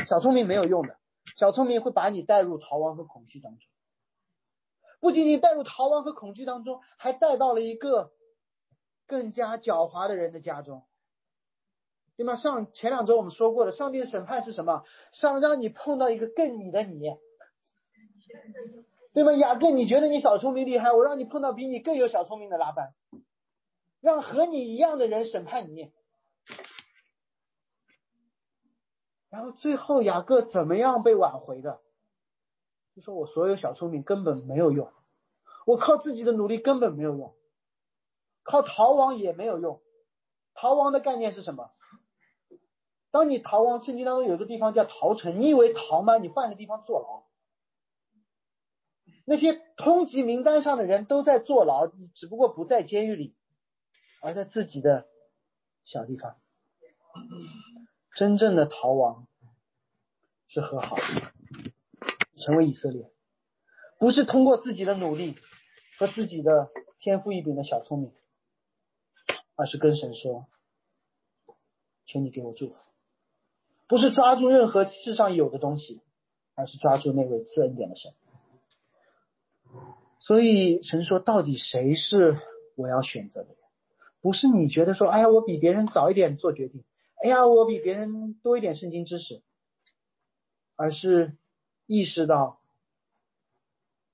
[0.10, 0.98] 小聪明没有用的，
[1.38, 3.62] 小聪明会把你带入逃亡和恐惧当中。
[5.00, 8.12] 不仅仅带入逃亡和恐惧当中，还带到了一个
[9.08, 10.84] 更加狡猾的人的家中，
[12.22, 12.36] 对吗？
[12.36, 14.84] 上前两周我们说过的，上帝的审判是什么？
[15.12, 17.00] 上让你碰到一个更你的你，
[19.12, 19.34] 对吗？
[19.34, 22.94] 雅各，你觉得你小聪明厉害，我让你碰到比你更有小聪明的拉班。
[24.02, 25.92] 让和你一样的人审判你，
[29.32, 31.82] 然后最后雅各怎么样被挽回的？
[32.96, 34.92] 就说我所有小聪明根本没有用，
[35.66, 37.34] 我靠自己的努力根本没有用，
[38.44, 39.82] 靠逃亡也没有用。
[40.54, 41.72] 逃亡的概念是什么？
[43.12, 46.18] 当你逃亡，圣经当中有个地方叫逃城，你以为逃吗？
[46.18, 47.26] 你换个地方坐牢。
[49.26, 53.36] 那些通缉名单上的人都在坐牢，只不过不在监狱里。
[54.22, 55.08] 而在自己的
[55.84, 56.40] 小地方，
[58.16, 59.28] 真正的逃亡
[60.48, 60.96] 是和好，
[62.38, 63.12] 成为以色列，
[63.98, 65.38] 不是通过自己的努力
[65.98, 68.14] 和自己的天赋异禀的小聪明，
[69.56, 70.48] 而是跟神说
[72.06, 72.76] ：“请你给我祝福。”
[73.92, 76.00] 不是抓住任何世上有的东西，
[76.56, 78.14] 而是抓住那位赐恩典的神。
[80.18, 82.40] 所以神说：“到底谁是
[82.78, 83.58] 我要选择的人？”
[84.22, 86.86] 不是你觉得说，哎呀，我比别人早一点做决定，
[87.22, 89.42] 哎呀，我比别人多一点圣经知识，
[90.78, 91.36] 而是
[91.86, 92.62] 意识到，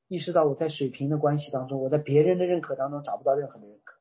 [0.08, 3.94] 意识到我在水平的关系当中，我在别人的认可当中找不到任何的认可，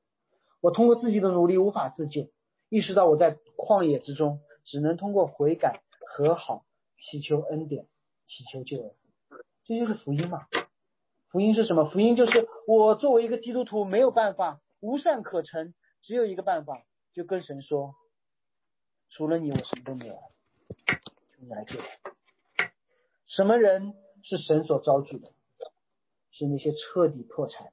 [0.63, 2.31] 我通过自己的努力无法自救，
[2.71, 6.67] 意识到我在旷野之中，只能通过悔改和好，
[7.01, 7.87] 祈求恩典，
[8.27, 8.95] 祈求救恩，
[9.65, 10.47] 这就是福音嘛？
[11.29, 11.89] 福音是什么？
[11.89, 15.73] 福音就是我作为一个基督徒没有办法，无善可陈。
[16.03, 17.97] 只有一个办法，就跟神说
[19.11, 20.15] ：“除了你，我什么都没有，
[20.87, 20.99] 求
[21.41, 21.85] 你来救我。”
[23.27, 25.33] 什么人是神所招聚的？
[26.31, 27.73] 是那些彻底破产、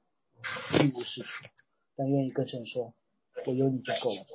[0.80, 1.44] 一无是处，
[1.94, 2.92] 但愿意跟神说
[3.46, 4.26] ：“我有你就够了。”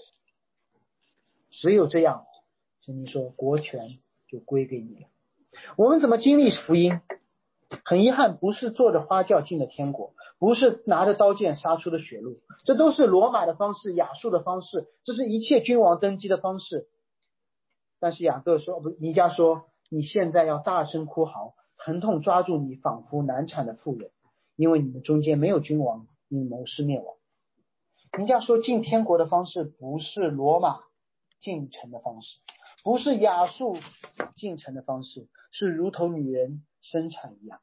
[1.51, 2.26] 只有这样，
[2.94, 3.90] 你说国权
[4.28, 5.08] 就归给你了。
[5.78, 7.00] 我们怎么经历福音？
[7.86, 16.88] 很遗憾，不是坐着花轿进了天国，不是拿着刀剑杀出的血路，这都是罗马的方式，亚述的方式，这是一切君王登基的方式。
[18.00, 24.10] 但是雅各说，不，弥迦说，你现在要大声哭嚎，疼痛抓住你，仿佛难产的妇人，
[24.56, 27.18] 因为你们中间没有君王，你谋士灭亡。
[28.18, 30.80] 人家说进天国的方式不是罗马
[31.40, 32.40] 进城的方式，
[32.84, 33.78] 不是亚述
[34.36, 36.64] 进城的方式，是如同女人。
[36.82, 37.60] 生产一样。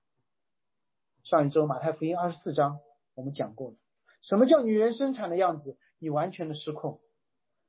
[1.24, 2.80] 上一周马太福音二十四章
[3.14, 3.76] 我们讲过了，
[4.20, 5.78] 什么叫女人生产的样子？
[5.98, 7.00] 你完全的失控，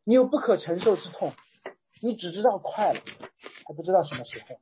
[0.03, 1.31] 你有不可承受之痛，
[2.01, 2.99] 你只知道快乐，
[3.65, 4.59] 还不知道什么时候。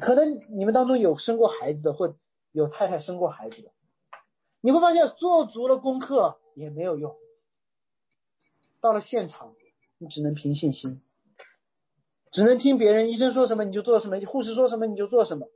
[0.00, 2.16] 可能你们当中有生过孩子的，或
[2.50, 3.70] 有太太生过孩子的，
[4.60, 7.16] 你会发现做足了功课也没有用。
[8.80, 9.54] 到了现场，
[9.98, 11.00] 你只能凭信心，
[12.30, 15.48] 只能听别人医生说什么你就做什么，护士说什么你就做什么。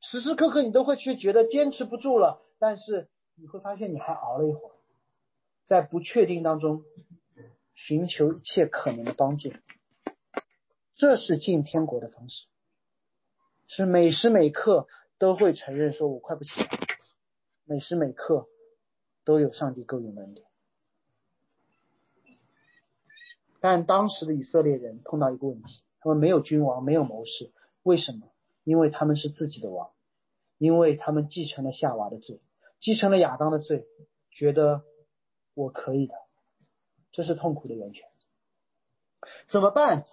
[0.00, 4.72] 时时刻刻你都会去觉得坚持不住了，但是你会发现你还熬了一会儿，
[5.66, 6.82] 在不确定当中
[7.74, 9.52] 寻求一切可能的帮助，
[10.94, 12.46] 这是进天国的方式，
[13.66, 14.86] 是每时每刻
[15.18, 16.70] 都会承认说我快不行了，
[17.64, 18.48] 每时每刻
[19.24, 20.46] 都有上帝够用的恩典。
[23.60, 27.52] 但当时的以色列人碰到一个问题，他们没有君王，没有谋士，
[27.82, 28.30] 为什么？
[28.64, 29.90] 因为他们是自己的王，
[30.56, 32.40] 因为他们继承了夏娃的罪，
[32.80, 33.86] 继承了亚当的罪，
[34.30, 34.84] 觉得
[35.52, 36.14] 我可以的，
[37.12, 38.08] 这是痛苦的源泉。
[39.48, 40.06] 怎么办？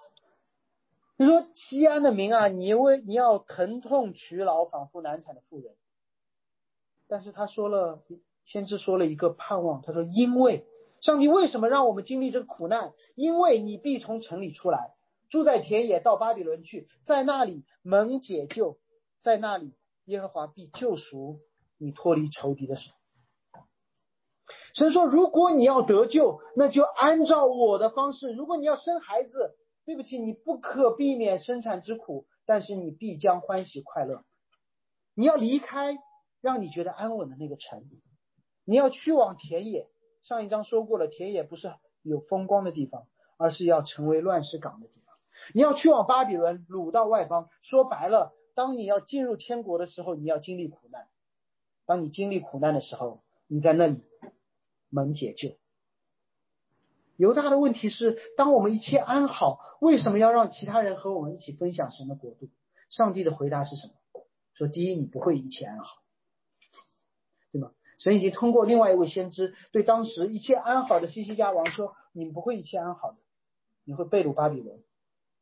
[1.16, 5.78] 你说西安的民啊，你为你要疼痛娶老，仿佛难产的妇人。
[7.08, 8.04] 但是他说了，
[8.44, 10.68] 先知说了一个盼望，他说因为。
[11.02, 12.92] 上帝为什么让我们经历这个苦难？
[13.14, 14.95] 因为你必从城里出来，
[15.36, 18.80] 住在田野，到巴比伦去，在那里蒙解救，
[19.20, 19.74] 在那里
[20.06, 21.42] 耶和华必救赎
[21.78, 22.90] 你，脱离仇敌的手。
[24.74, 34.24] 神说：如果你要得救，那就按照我的方式；如果你要生孩子，对不起，你不可避免生产之苦，但是你必将欢喜快乐。
[35.16, 35.98] 你要离开
[36.40, 37.84] 让你觉得安稳的那个城，
[38.64, 39.90] 你要去往田野。
[40.24, 41.74] 上一章说过了，田野不是
[42.04, 43.06] 有风光的地方，
[43.38, 45.05] 而是要成为乱世港的地方。
[45.54, 47.50] 你要去往巴比伦，掳到外邦。
[47.62, 51.08] 说白了，当你要进入天国的时候，你要经历苦难。
[51.86, 54.04] 当你经历苦难的时候，你在那里
[54.90, 55.58] 蒙解救。
[57.18, 62.50] 犹大的问题是：当我们一切安好，为什么要让其他人和我们一起分享神的国度？
[62.90, 63.94] 上帝的回答是什么？
[64.54, 66.02] 说：第一，你不会一切安好，
[67.52, 67.72] 对吗？
[67.98, 73.18] 神已经通过另外一位先知对当时一切安好的西西家王说：“你不会一切安好的，
[73.86, 74.84] 你会被掳巴比伦，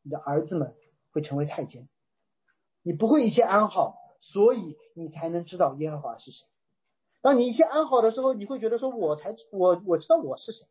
[0.04, 0.76] 你的儿子们
[1.12, 1.88] 会成为太监，
[2.84, 6.46] 你不会一切安好，所以你才能知道耶和华是谁。
[7.22, 10.68] 当你一切安好的时候，你会觉得说我才我我知道我是谁。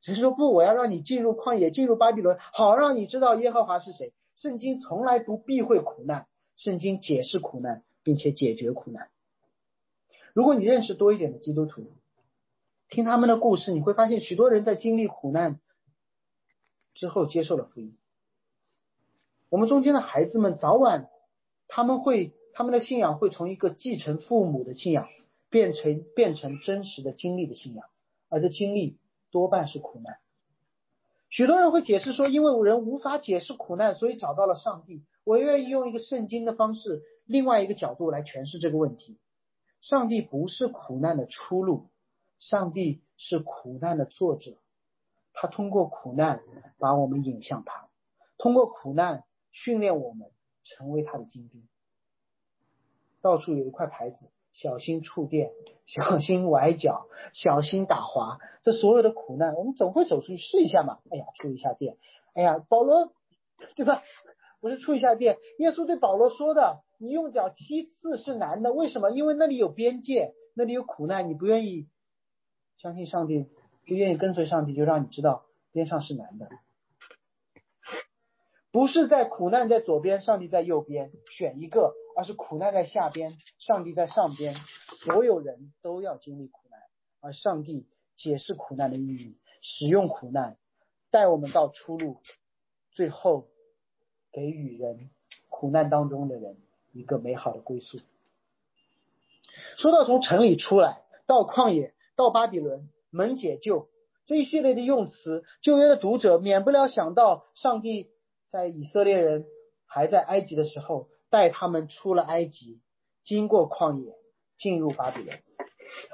[0.00, 4.12] 只是说不，我要让你进入旷野，进入巴比伦，好让你知道耶和华是谁。
[4.34, 9.10] 圣经从来不避讳苦难，圣经解释苦难，并且解决苦难。”
[10.32, 11.92] 如果你认识多一点的基督徒，
[12.88, 15.60] 听他们的故事，你会发现许多人在经历苦难
[16.94, 17.96] 之后接受了福音。
[19.48, 21.08] 我们中间的孩子们早晚
[21.68, 25.08] 他们会他们的信仰会从一个继承父母的信仰
[25.50, 27.86] 变成变成真实的经历的信仰，
[28.28, 28.98] 而这经历
[29.30, 30.18] 多半是苦难。
[31.28, 35.04] 许多人会解释说，因为人无法解释苦难，所以找到了上帝。
[35.24, 39.18] 我愿意用一个圣经的方式，另外一个角度来诠释这个问题。
[39.80, 41.88] 上帝不是苦难的出路，
[42.38, 44.56] 上帝是苦难的作者。
[45.32, 46.42] 他通过苦难
[46.78, 47.88] 把我们引向他，
[48.38, 49.24] 通过苦难
[49.56, 50.30] 训练我们
[50.64, 51.66] 成为他的精兵。
[53.22, 55.50] 到处有一块牌子：小心触电，
[55.86, 58.36] 小心崴脚，小心打滑。
[58.62, 60.98] 这所有的苦难，我们总会走出去试一下嘛？
[61.10, 61.96] 哎呀，触一下电，
[62.34, 63.14] 哎呀，保罗，
[63.76, 64.02] 对吧？
[64.60, 65.38] 不是触一下电。
[65.58, 66.82] 耶稣对保罗说的。
[66.98, 69.10] 你用脚踢刺是难的，为什么？
[69.10, 71.88] 因为那里有边界，那里有苦难，你不愿意
[72.78, 73.46] 相信上帝，
[73.86, 76.48] 不愿意跟随上帝，就让你知道边上是难的。
[78.72, 84.54] 不是在苦难在左边，上帝在右边，选一个，而是苦难在下边，上帝在上边，
[85.04, 86.80] 所有人都要经历苦难，
[87.20, 87.86] 而上帝
[88.16, 90.56] 解释苦难的意义，使用苦难
[91.10, 92.20] 带我们到出路，
[92.92, 93.48] 最后
[94.32, 95.10] 给予人
[95.48, 96.58] 苦难当中的人。
[96.92, 97.98] 一个美好的归宿。
[99.76, 103.90] 说到从城里出来，到旷野，到巴比伦，门解救
[104.24, 108.10] 这一系列的用词，旧约的读者免不了想到，上帝
[108.48, 109.46] 在以色列人
[109.86, 112.80] 还在埃及的时候，带他们出了埃及，
[113.22, 114.16] 经过旷野，
[114.56, 115.42] 进入巴比伦。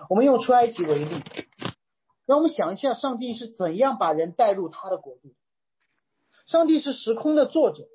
[0.09, 1.23] 我们用出埃及为例，
[2.25, 5.35] 让我们想一下，上帝是怎样把人带入他的国度。
[6.47, 7.89] 上帝是时空的作者、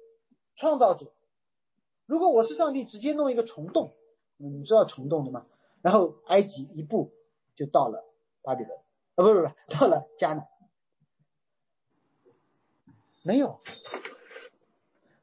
[0.55, 1.11] 创造者。
[2.05, 3.93] 如果我是上帝，直接弄一个虫洞，
[4.38, 5.45] 你知道虫洞的吗？
[5.81, 7.11] 然后埃及一步
[7.55, 8.03] 就到了
[8.41, 8.83] 巴比伦，啊，
[9.15, 10.47] 不不不，到了迦南，
[13.23, 13.61] 没有。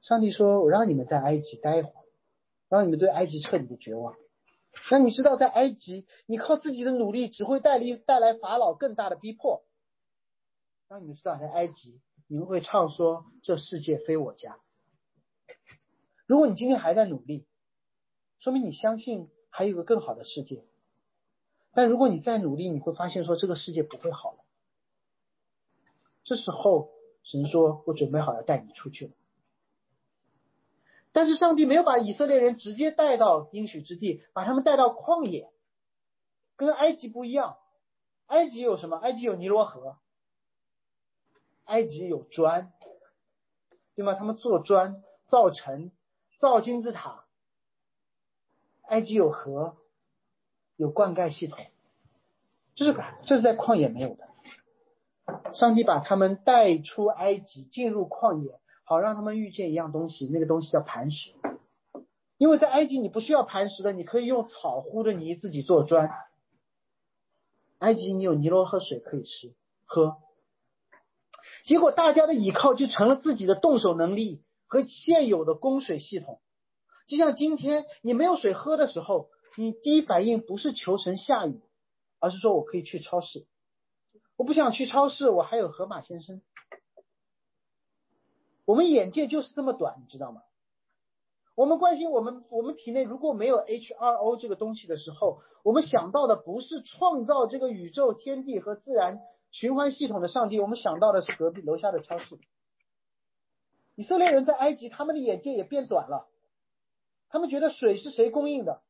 [0.05, 2.05] 上帝说：“我让你们在埃及待会儿，
[2.69, 4.15] 让你们对埃及彻底的绝望。
[4.91, 9.65] 让你知道，在埃及，你靠自己的努力只会带来带来法老更大的逼迫。
[10.89, 14.61] 让你们知道，在埃及，你们会唱说：这世界非我家。”
[16.29, 17.47] 如果你今天还在努力，
[18.39, 20.67] 说明你相信还有个更好的世界。
[21.73, 24.45] 但如果你再努力，你会发现说这个世界不会好了。
[26.25, 26.91] 这时候
[27.23, 29.13] 神说：“我准备好要带你出去了。”
[31.15, 35.49] 但是上帝没有把以色列人直接带到应许之地，把他们带到旷野，
[36.57, 37.57] 跟埃及不一样。
[38.27, 38.97] 埃及有什么？
[38.97, 39.97] 埃及有尼罗河，
[41.67, 42.73] 埃及有砖，
[43.95, 44.15] 对吗？
[44.15, 45.93] 他们做砖、造城、
[46.41, 47.25] 造金字塔。
[48.83, 49.77] 埃及有河，
[50.75, 51.65] 有灌溉系统，
[52.75, 55.55] 这是这是在旷野没有的。
[55.55, 58.59] 上帝把他们带出埃及，进入旷野。
[58.85, 61.33] 好让他们遇见一样东西，那个东西叫磐石。
[62.37, 66.11] 因为在埃及你不需要磐石的，你可以用草糊的泥自己做砖。
[67.79, 69.55] 埃及你有尼罗河水可以吃
[69.85, 70.17] 喝，
[71.65, 76.41] 结果大家的倚靠就成了自己的动手能力和现有的供水系统。
[77.07, 81.61] 就像今天你没有水喝的时候，你第一反应不是求神下雨，
[82.21, 83.47] 而是说我可以去超市。
[84.37, 86.43] 我不想去超市，我还有河马先生。
[88.65, 90.43] 我们眼界就是这么短，你知道吗？
[91.55, 102.39] 我们关心我们我们体内如果没有 H2O 这个东西的时候，我们想到的不是创造这个宇宙天地和自然循环系统的上帝，我们想到的是隔壁楼下的超市。
[103.95, 106.29] 以色列人在埃及，他们的眼界也变短了，
[107.29, 108.83] 他们觉得水是谁供应的？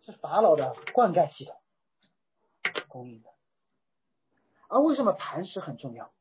[0.00, 1.56] 是法老的灌溉系统
[2.88, 3.30] 供应的。
[4.68, 6.12] 而为什么磐石很重要？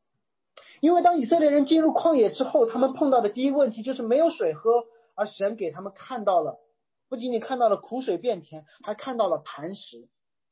[0.83, 4.83] 因为当以色列人进入旷野之后，他们碰到的第一个问题就是没有水喝，
[5.15, 6.59] 而神给他们看到了，
[7.07, 10.09] 不仅仅看到了苦水变甜，还看到了磐石。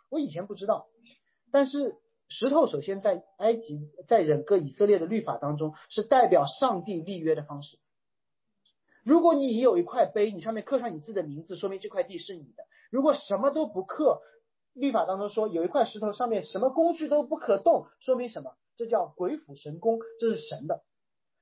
[0.10, 0.88] 我以前不知道，
[1.52, 1.98] 但是
[2.30, 7.78] 石头首先在埃及，在整个以色列的律法当中是代表上帝立约的方式。
[9.04, 14.22] 如果你有一块碑，你上面刻上你自己的名字，说明这块地是你的；如果什么都不刻，
[14.72, 18.56] 律法当中说有一块石头上面什么工具都不可动，说明什么？
[18.76, 20.84] 这叫鬼斧神工，这是神的。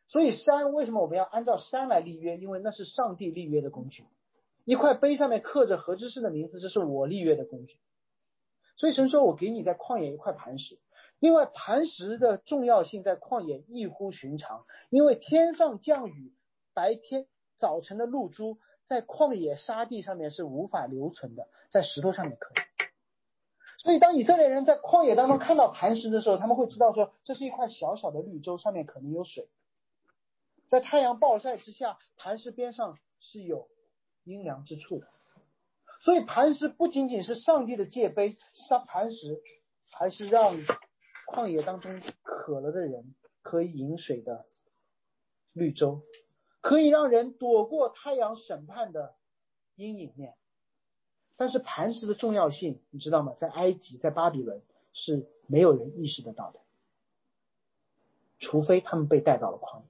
[0.07, 2.37] 所以山为什么我们要按照山来立约？
[2.37, 4.05] 因为那是上帝立约的工具。
[4.65, 7.79] 一块碑上面刻着何知士的名字，这是我立约的工具。
[8.75, 10.79] 所以神说我给你在旷野一块磐石。
[11.19, 16.33] 另外，磐石的重要性在旷野异乎寻常，因为天上降雨，
[16.73, 17.27] 白天
[17.57, 22.68] 早晨的露珠在旷野沙地上面是无法留存的，在石头上面可以。
[23.81, 29.47] 所以，当以色列人在旷野当中看到磐石的时候，他们会知道说，这是一块小小的绿洲，上面可能有水。
[30.67, 33.69] 在太阳暴晒之下，磐石边上是有
[34.25, 35.07] 阴凉之处的。
[36.01, 39.41] 所以，磐石不仅仅是上帝的界碑，上磐石
[39.89, 40.57] 还是让
[41.31, 44.45] 旷野当中渴了的人可以饮水的
[45.53, 46.01] 绿洲，
[46.59, 49.15] 可以让人躲过太阳审判的
[49.75, 50.35] 阴影面。
[51.39, 53.33] 但是磐石的重要性，你知道吗？
[53.37, 54.61] 在埃及，在巴比伦
[54.91, 56.59] 是没有人意识得到的，
[58.39, 59.85] 除非他们被带到了旷野。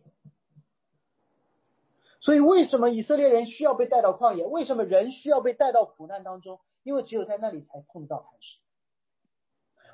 [2.22, 4.46] 所以，为什么以色列人需要被带到旷野？
[4.46, 6.60] 为什么人需要被带到苦难当中？
[6.84, 8.60] 因为只有在那里才碰到磐石。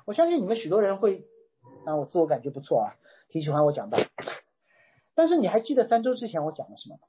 [0.04, 1.26] 我相信你们许多人会，
[1.86, 2.96] 啊，我自我感觉不错啊，
[3.30, 3.96] 挺喜欢我讲的。
[5.14, 7.08] 但是你还记得三周之前我讲了什么吗？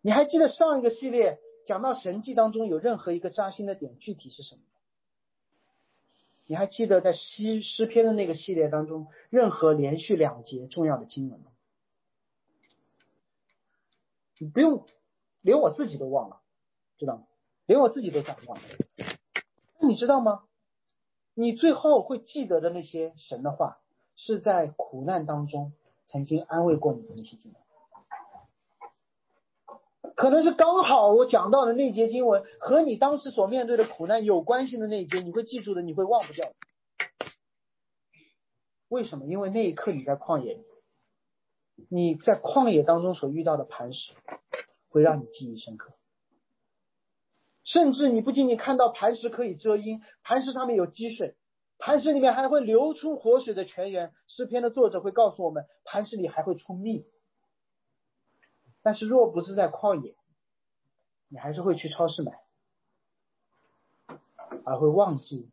[0.00, 1.38] 你还记得上一个系列？
[1.70, 4.62] 讲到神迹当中有任何一个扎心的点，具体是什么？
[6.48, 11.52] 你还记得在诗诗篇的那个系列当中，任何连续两节重要的经文吗？
[14.38, 14.84] 你不用，
[15.42, 16.40] 连我自己都忘了，
[16.98, 17.28] 知道吗？
[17.66, 18.64] 连我自己都讲忘了。
[19.78, 20.42] 那你知道吗？
[21.34, 23.78] 你最后会记得的那些神的话，
[24.16, 25.72] 是在苦难当中
[26.04, 27.62] 曾经安慰过你的那些经文。
[30.16, 36.52] 可能是刚好我讲到的那节经文和你当时所面对的苦难有关系的那一节，你会记住的，你会忘不掉。
[38.88, 39.26] 为什么？
[39.26, 40.58] 因为那一刻你在旷野，
[41.88, 44.12] 你在旷野当中所遇到的磐石，
[44.88, 45.92] 会让你记忆深刻。
[47.62, 51.36] 甚至你不仅仅看到磐石可以遮阴，磐石上面有积水，
[51.78, 54.12] 磐石里面还会流出活水的泉源。
[54.26, 57.04] 诗篇的作者会告诉我们，磐石里还会出蜜。
[58.90, 60.16] 但是若不是在旷野，
[61.28, 62.40] 你还是会去超市买，
[64.64, 65.48] 而会忘记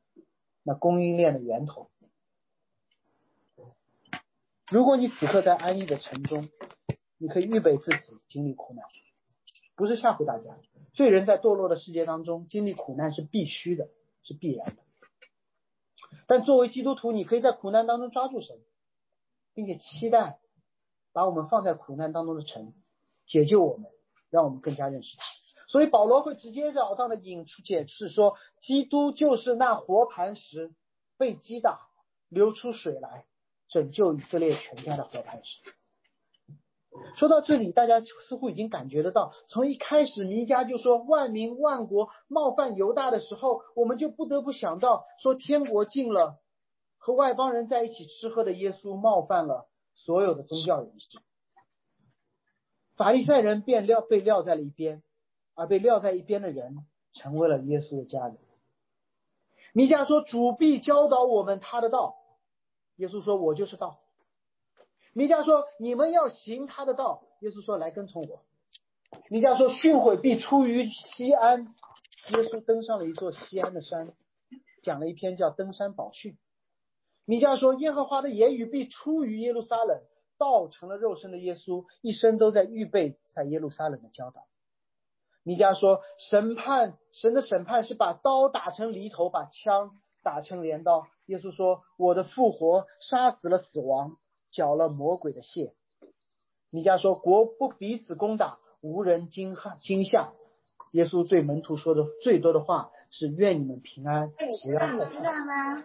[0.63, 1.91] 那供应链的源头。
[4.71, 6.49] 如果你此刻在安逸的城中，
[7.19, 8.83] 你可以预备自己经历苦难，
[9.75, 10.59] 不是吓唬大家。
[10.95, 13.87] 罪人在堕落的世界当中经历苦难是必须的，
[14.23, 14.81] 是必然的。
[16.25, 18.57] 但作为基督徒，你可以在苦难当中抓住神，
[19.53, 20.39] 并且期待
[21.11, 22.73] 把我们放在苦难当中的城。
[23.27, 23.91] 解救我们，
[24.29, 25.23] 让我们更加认识他。
[25.67, 30.73] 所以保罗会直截了当的引出解释说，基督就是那活磐石，
[31.17, 31.81] 被击打
[32.29, 33.25] 流出水来，
[33.67, 35.61] 拯救以色列全家的活磐石。
[37.15, 46.39] 说到这里，大家似乎已经感觉得到，从一开始弥迦就说万民万国冒犯犹大的时候，我们就不得不想到说天国近了，
[46.97, 51.19] 和外邦人在一起吃喝的耶稣冒犯了所有的宗教人士，
[52.97, 55.03] 法利赛人便撂被撂在了一边，
[55.53, 58.37] 而被撂在一边的人成为了耶稣的家人。
[59.73, 62.17] 米迦说主必教导我们他的道，
[62.95, 63.99] 耶稣说我就是道。
[65.13, 68.41] 米迦说：“你们要行他的道。”耶稣说：“来跟从我。”
[69.29, 71.73] 米迦说：“训诲必出于西安。”
[72.29, 74.13] 耶稣登上了一座西安的山，
[74.81, 76.33] 讲了一篇叫《登山宝训》。
[77.25, 80.01] 米迦说：“耶和华的言语必出于耶路撒冷。”
[80.37, 84.47] 道成了肉身的耶稣，一生都在预备在耶路撒冷的教导。
[85.43, 89.91] 弥迦说：“审判神的审判是把刀打成犁头，把枪
[90.23, 94.17] 打成镰刀。”耶稣说：“我的复活杀死了死亡。”
[94.49, 95.73] 缴了魔鬼的械。
[96.69, 100.33] 弥迦说：“国不彼此攻打，无人惊吓惊吓。”
[100.91, 105.83] 耶稣对门徒说的最多的话是：“愿你们平安，不要害怕。”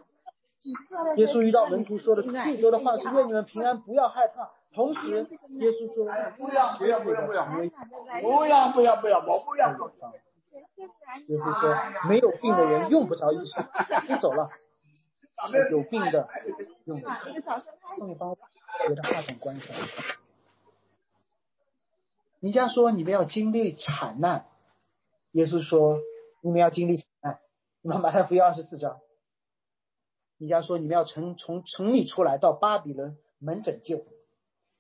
[1.17, 6.07] 耶稣遇到门徒说的最多的话是：“愿你们平安，不要害怕。”同时，耶稣说
[6.39, 9.73] ：“不要不要不要不要，不要不要不要，我不要。”
[11.27, 11.77] 耶稣说
[12.09, 13.67] ：“没有病的人用不着医生，
[14.09, 14.49] 你走了。
[15.71, 16.29] 有病的
[16.85, 17.01] 用。”
[17.99, 18.37] 送你包。
[18.87, 19.77] 别的话筒关上。
[22.41, 24.47] 弥迦说：“你们要经历惨难。”
[25.33, 25.99] 耶稣说
[26.41, 27.39] ：“你们要经历惨难。”
[27.83, 29.01] 你们马太福音二十四章。
[30.43, 34.05] 弥迦说：“你们要从从城里出来，到巴比伦门拯救。”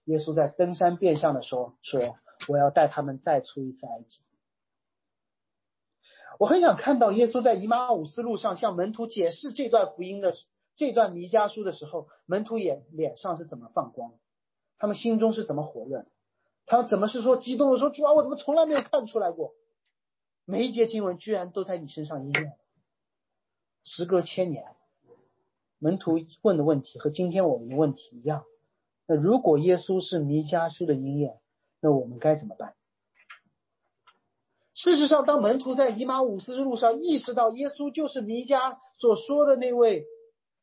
[0.06, 2.16] 耶稣在登山变相的说：“说
[2.48, 4.22] 我要带他们再出一次埃及。”
[6.40, 10.34] 我很想看到耶稣在以马五斯路上向门徒解释这段福音的。
[10.74, 14.14] 这段弥迦书的时候，门徒眼脸上是怎么放光？
[14.78, 16.06] 他们心中是怎么火热？
[16.66, 19.54] 他怎么是说激动的说主啊，我怎么从来没有看出来过？
[20.44, 22.58] 每一节经文居然都在你身上应验。
[23.84, 24.64] 时隔千年，
[25.82, 28.44] 门徒问的问题和今天我们的问题一样。
[29.06, 31.40] 那如果耶稣是弥迦书的应验，
[31.80, 32.76] 那我们该怎么办？
[34.74, 40.06] 事实上，当门徒在以马五斯之路上意识到耶稣就是弥迦所说的那位。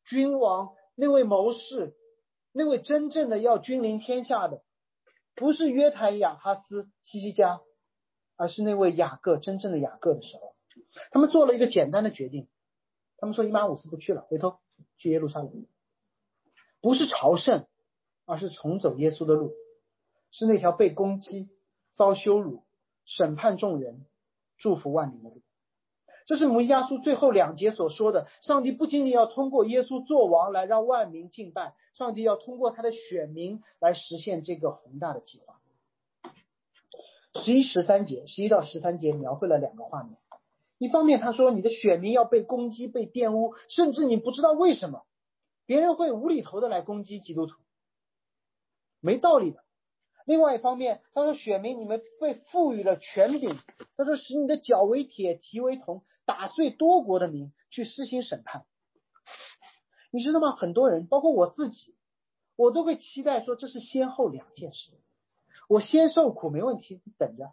[0.06, 1.94] 君王那位谋士，
[2.52, 4.62] 那位真正的要君临天下的，
[5.36, 7.60] 不是约坦雅哈斯西西加，
[8.36, 10.56] 而是那位雅各真正的雅各的时候，
[11.12, 12.48] 他们做了一个简单的决定，
[13.18, 14.58] 他们说以马五斯不去了，回头
[15.00, 15.66] 去耶路撒冷，
[16.82, 17.64] 不是朝圣，
[18.26, 19.54] 而是重走耶稣的路，
[20.30, 21.48] 是那条被攻击、
[21.90, 22.64] 遭羞辱、
[23.06, 24.04] 审判众人、
[24.58, 25.40] 祝福万民的路。
[26.26, 35.58] 这是弥迦书最后两节所说的，上帝不仅仅要通过耶稣做王来让万民敬拜，上帝要通过他的选民来实现这个宏大的计划。
[37.42, 40.18] 十一十三节，十一到十三节描绘了两个画面，
[40.80, 45.04] 一方面他说你的选民要被攻击、被玷污，甚至你不知道为什么，
[45.66, 47.54] 别人会无厘头的来攻击基督徒，
[48.98, 49.62] 没道理的。
[50.24, 53.58] 另外一方面，他说：“选民，你们被赋予了权柄。
[53.94, 58.64] 他说，使你的脚为铁，蹄为铜，打碎多国的民，去施行审判。
[60.10, 60.56] 你知道吗？
[60.56, 61.94] 很多人，包括我自己，
[62.56, 64.92] 我都会期待说，这是先后两件事。
[65.68, 67.52] 我先受苦没问题，你等着，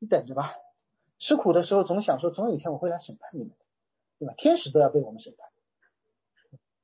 [0.00, 0.52] 你等着吧。
[1.26, 3.50] 吃苦的时候，总想说，总有一天我会来审判你们，
[4.20, 4.34] 对吧？
[4.38, 5.50] 天使都要被我们审判。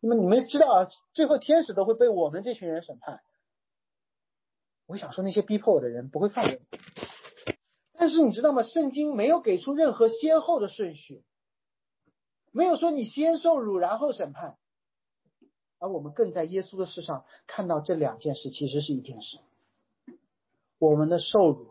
[0.01, 3.21] 那么你们知道啊，最后天使都会被我们这群人审判。”
[4.87, 6.61] 我想说，那些逼迫我的人不会放过你。
[7.93, 8.65] 但是你知道吗？
[8.65, 11.23] 圣经没有给出任何先后的顺序，
[12.51, 14.59] 没有说你先受辱然后审判。
[15.79, 19.39] 而我们更在耶稣的事上看到这两件事其实是一件事。
[20.79, 21.71] 我们的受辱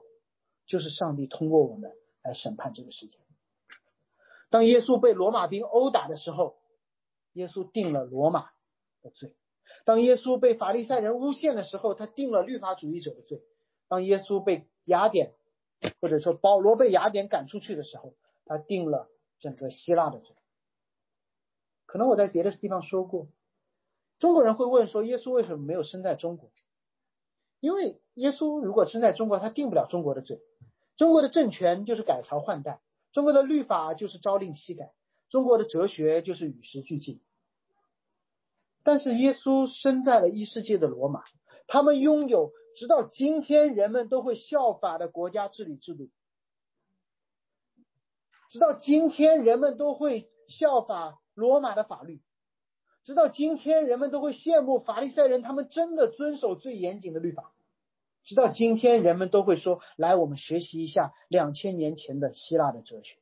[0.66, 1.92] 就是上帝通过我们
[2.24, 3.18] 来审判这个世界。
[4.50, 6.58] 当耶稣被罗马兵殴打的时候，
[7.34, 8.50] 耶稣定了罗马
[9.02, 9.36] 的罪。
[9.86, 13.40] 当耶稣被法利赛人诬陷的时候，他定了律法主义者的罪；
[13.88, 15.34] 当耶稣被雅典，
[16.02, 18.14] 或者说保罗被雅典赶出去的时候，
[18.46, 19.10] 他定了
[19.40, 20.36] 整个希腊的罪。
[21.86, 23.28] 可能我在别的地方说过，
[24.20, 26.52] 中国人会问说，耶稣为什么没有生在中国？
[27.60, 30.42] 因为耶稣如果生在中国，他定不了中国的罪。
[31.02, 32.80] 中国的政权就是改朝换代，
[33.12, 34.94] 中国的律法就是朝令夕改，
[35.32, 37.20] 中国的哲学就是与时俱进。
[38.84, 41.24] 但是耶稣生在了异世界的罗马，
[41.66, 46.12] 他们拥有直到今天人们都会效法的国家治理制度，
[48.52, 52.22] 直到今天人们都会效法罗马的法律，
[53.04, 57.52] 直到今天人们都会羡慕法利赛人，他们真的遵守最严谨的律法。
[58.24, 63.18] 直到今天，人们都会说：“来，我们学习一下两千年前的希腊的哲学。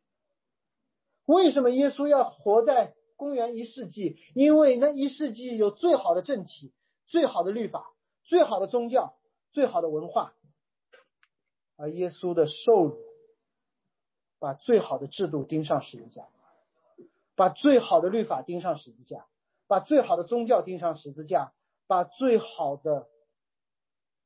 [1.26, 4.18] 为什么耶稣要活在公元一世纪？
[4.36, 6.74] 因为那一世纪有最好的政体、
[7.08, 7.94] 最好的律法、
[8.24, 9.16] 最好的宗教、
[9.52, 10.34] 最好的文化，
[11.78, 12.98] 而耶稣的受辱，
[14.38, 16.28] 把最好的制度钉上十字架，
[17.36, 19.26] 把最好的律法钉上十字架，
[19.66, 21.54] 把最好的宗教钉上十字架，
[21.88, 23.08] 把最好的。”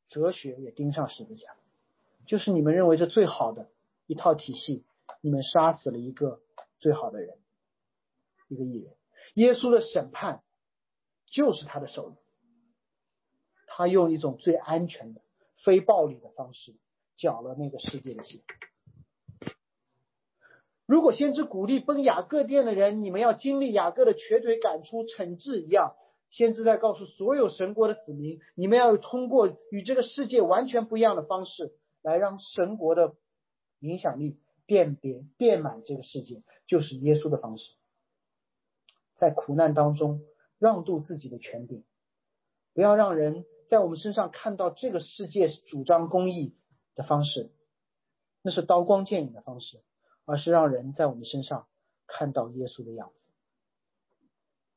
[0.08, 1.56] 哲学也钉上十字架，
[2.26, 3.70] 就是你们认为这最好的
[4.06, 4.84] 一套体系，
[5.22, 6.41] 你们杀死了一个
[6.80, 7.38] 最好的人，
[8.47, 8.93] 一个艺人。
[9.34, 10.43] 耶稣的审判
[11.26, 12.16] 就是他的手，
[13.66, 15.22] 他用一种最安全的、
[15.56, 16.76] 非暴力的方式
[17.16, 18.41] 缴了那个世界的血。
[20.86, 25.95] 如果先知鼓励奔雅各殿的人，你们要经历雅各的瘸腿赶出惩治一样。
[26.34, 33.16] 先知在告诉所有神国的子民：你们要通过与这个世界完全不一样的方式，来让神国的
[33.78, 37.76] 影响力辨别遍满这个世界，就是耶稣的方式。
[39.14, 40.24] 在苦难当中
[40.58, 41.84] 让渡自己的权柄，
[42.74, 46.58] 不要让人在我们身上看到这个世界主张公义
[46.96, 47.52] 的方式，
[48.42, 49.84] 那是刀光剑影的方式，
[50.26, 51.68] 而是让人在我们身上
[52.08, 53.30] 看到耶稣的样子，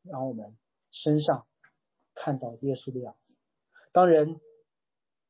[0.03, 0.55] 让我们。
[1.03, 1.47] 身上
[2.15, 3.37] 看到耶稣的样子。
[3.93, 4.41] 当人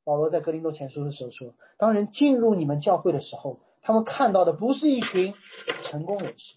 [0.05, 5.35] 保罗在格林多前书的时候说：“当人进入你们教会的时候，他们看到的不是一群
[5.83, 6.55] 成功人士，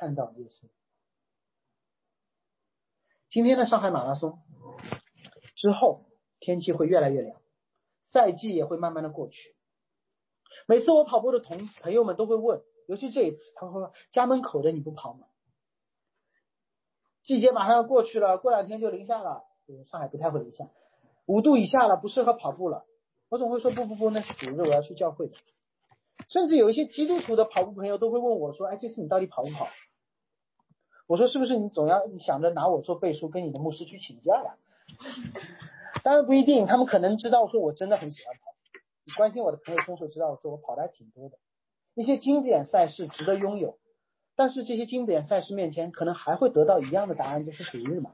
[0.00, 0.66] 看到耶稣。”
[3.30, 4.40] 今天的上海马拉松
[5.54, 6.06] 之后，
[6.40, 7.40] 天气会越来越凉，
[8.02, 9.54] 赛季也会慢慢的过去。
[10.66, 15.28] 每次我跑步的同朋友们都会问，尤其这一次，他们说：“家门口的你不跑吗？”
[17.22, 19.44] 季节马上要过去了，过两天就零下了。
[19.84, 20.70] 上海不太会零下，
[21.26, 22.86] 五度以下了，不适合跑步了。
[23.28, 25.34] 我总会说不不不，那是主日，我要去教会的。
[26.28, 29.68] 甚至有一些基督徒的跑步朋友都会问我说：“哎，这次你到底跑不跑？”
[31.06, 34.56] 我说：“是不是你总要想着拿我做背书，跟你的牧师去请假呀？”
[36.02, 38.54] 当然不一定，他们可能知道说我真的很喜欢跑。
[39.04, 41.36] 你关心我的朋友都会知道，说我跑的还挺多的。
[41.92, 43.78] 一些经典赛事值得拥有。
[44.38, 48.12] 但是这些经典赛事面前，可能还会得到一样的答案，就是主日嘛。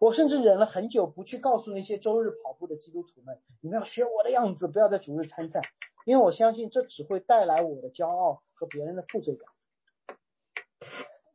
[0.00, 5.60] 我甚至忍了很久，不去告诉那些周日跑步的基督徒们，你们要学我的样子，不要在主日参赛，
[6.06, 9.50] 因为我相信这只会带来我的骄傲和别人的负罪感。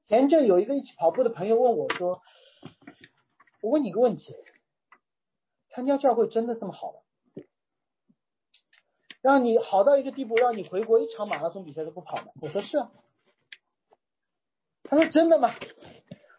[0.08, 2.22] 前阵有一个一起跑步的朋友问我说
[3.62, 4.34] ：“我问你个问题，
[5.68, 7.00] 参加教会真的这么好吗？
[9.22, 12.94] 让你好到一个地步，让你回国一场马拉松比赛都不跑吗？”我说是啊。
[14.90, 15.54] 他说：“真的吗？”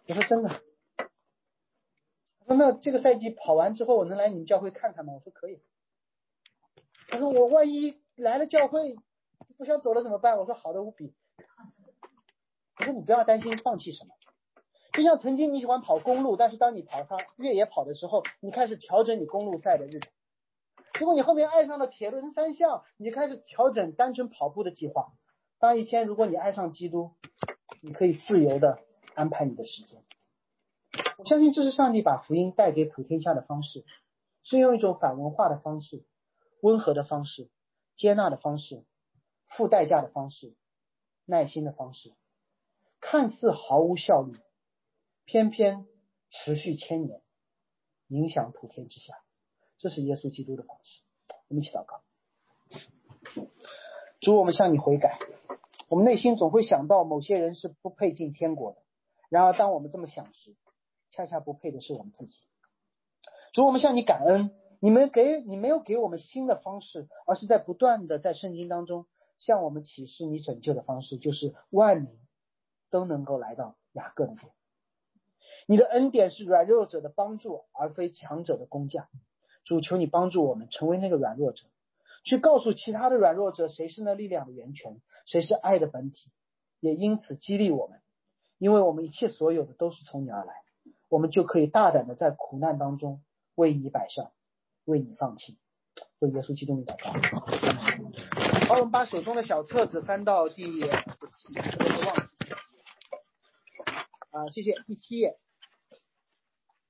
[0.08, 0.48] 我说：“真的。”
[0.98, 5.60] 他说：“那这个赛季跑完之后，我能来你们教会看看吗？”我说：“可以。”
[7.08, 8.96] 他说：“我万一来了教会
[9.56, 11.14] 不想走了怎么办？”我说：“好的无比。”
[12.78, 14.14] 我说：“你不要担心，放弃什么？
[14.92, 20.10] 就像曾经你喜欢跑公路，但是当你跑上越野跑的时候，你开始调整你公路赛的日程。
[20.98, 25.12] 如果你后面爱上了铁人三项，你开始调整单纯跑步的计划。
[25.58, 27.12] 当一天如果你爱上基督，
[27.82, 28.80] 你可以自由的
[29.14, 30.02] 安排你的时间。
[31.18, 33.84] 我相信这是上帝把福音带给普天下的方式，
[34.42, 36.04] 是用一种反文化的方式、
[36.60, 37.50] 温和的方式、
[37.96, 38.84] 接纳的方式、
[39.44, 40.54] 付代价的方式、
[41.24, 42.14] 耐心的方式，
[43.00, 44.38] 看似毫无效率，
[45.24, 45.86] 偏偏
[46.30, 47.22] 持续千年，
[48.08, 49.14] 影响普天之下。
[49.78, 51.02] 这是耶稣基督的方式。
[51.48, 52.02] 我们一起祷告，
[54.20, 55.18] 主，我们向你悔改。
[55.88, 58.78] 我们内心总会想到某些人是不配进天国的，
[59.28, 60.56] 然而当我们这么想时，
[61.10, 62.42] 恰恰不配的是我们自己。
[63.52, 69.06] 主，我们向你感恩，你们给你没有给我们新的方式，而是在不断的在圣经当中
[69.38, 72.18] 向我们启示你拯救的方式，就是万民
[72.90, 74.52] 都能够来到雅各的殿。
[75.68, 79.08] 你的恩典是软弱者的帮助，而非强者的工匠。
[79.64, 81.66] 主，求你帮助我们成为那个软弱者。
[82.26, 86.32] 去告诉其他的软弱者，谁是那力量的源泉，谁是爱的本体，
[86.80, 88.02] 也因此激励我们，
[88.58, 90.52] 因为我们一切所有的都是从你而来，
[91.08, 93.22] 我们就可以大胆的在苦难当中
[93.54, 94.32] 为你摆上，
[94.84, 95.56] 为你放弃，
[96.18, 97.12] 为耶稣基督的祷告。
[98.66, 102.36] 好，我们把手中的小册子翻到第，我都忘记，
[104.32, 105.38] 啊，谢谢第七页。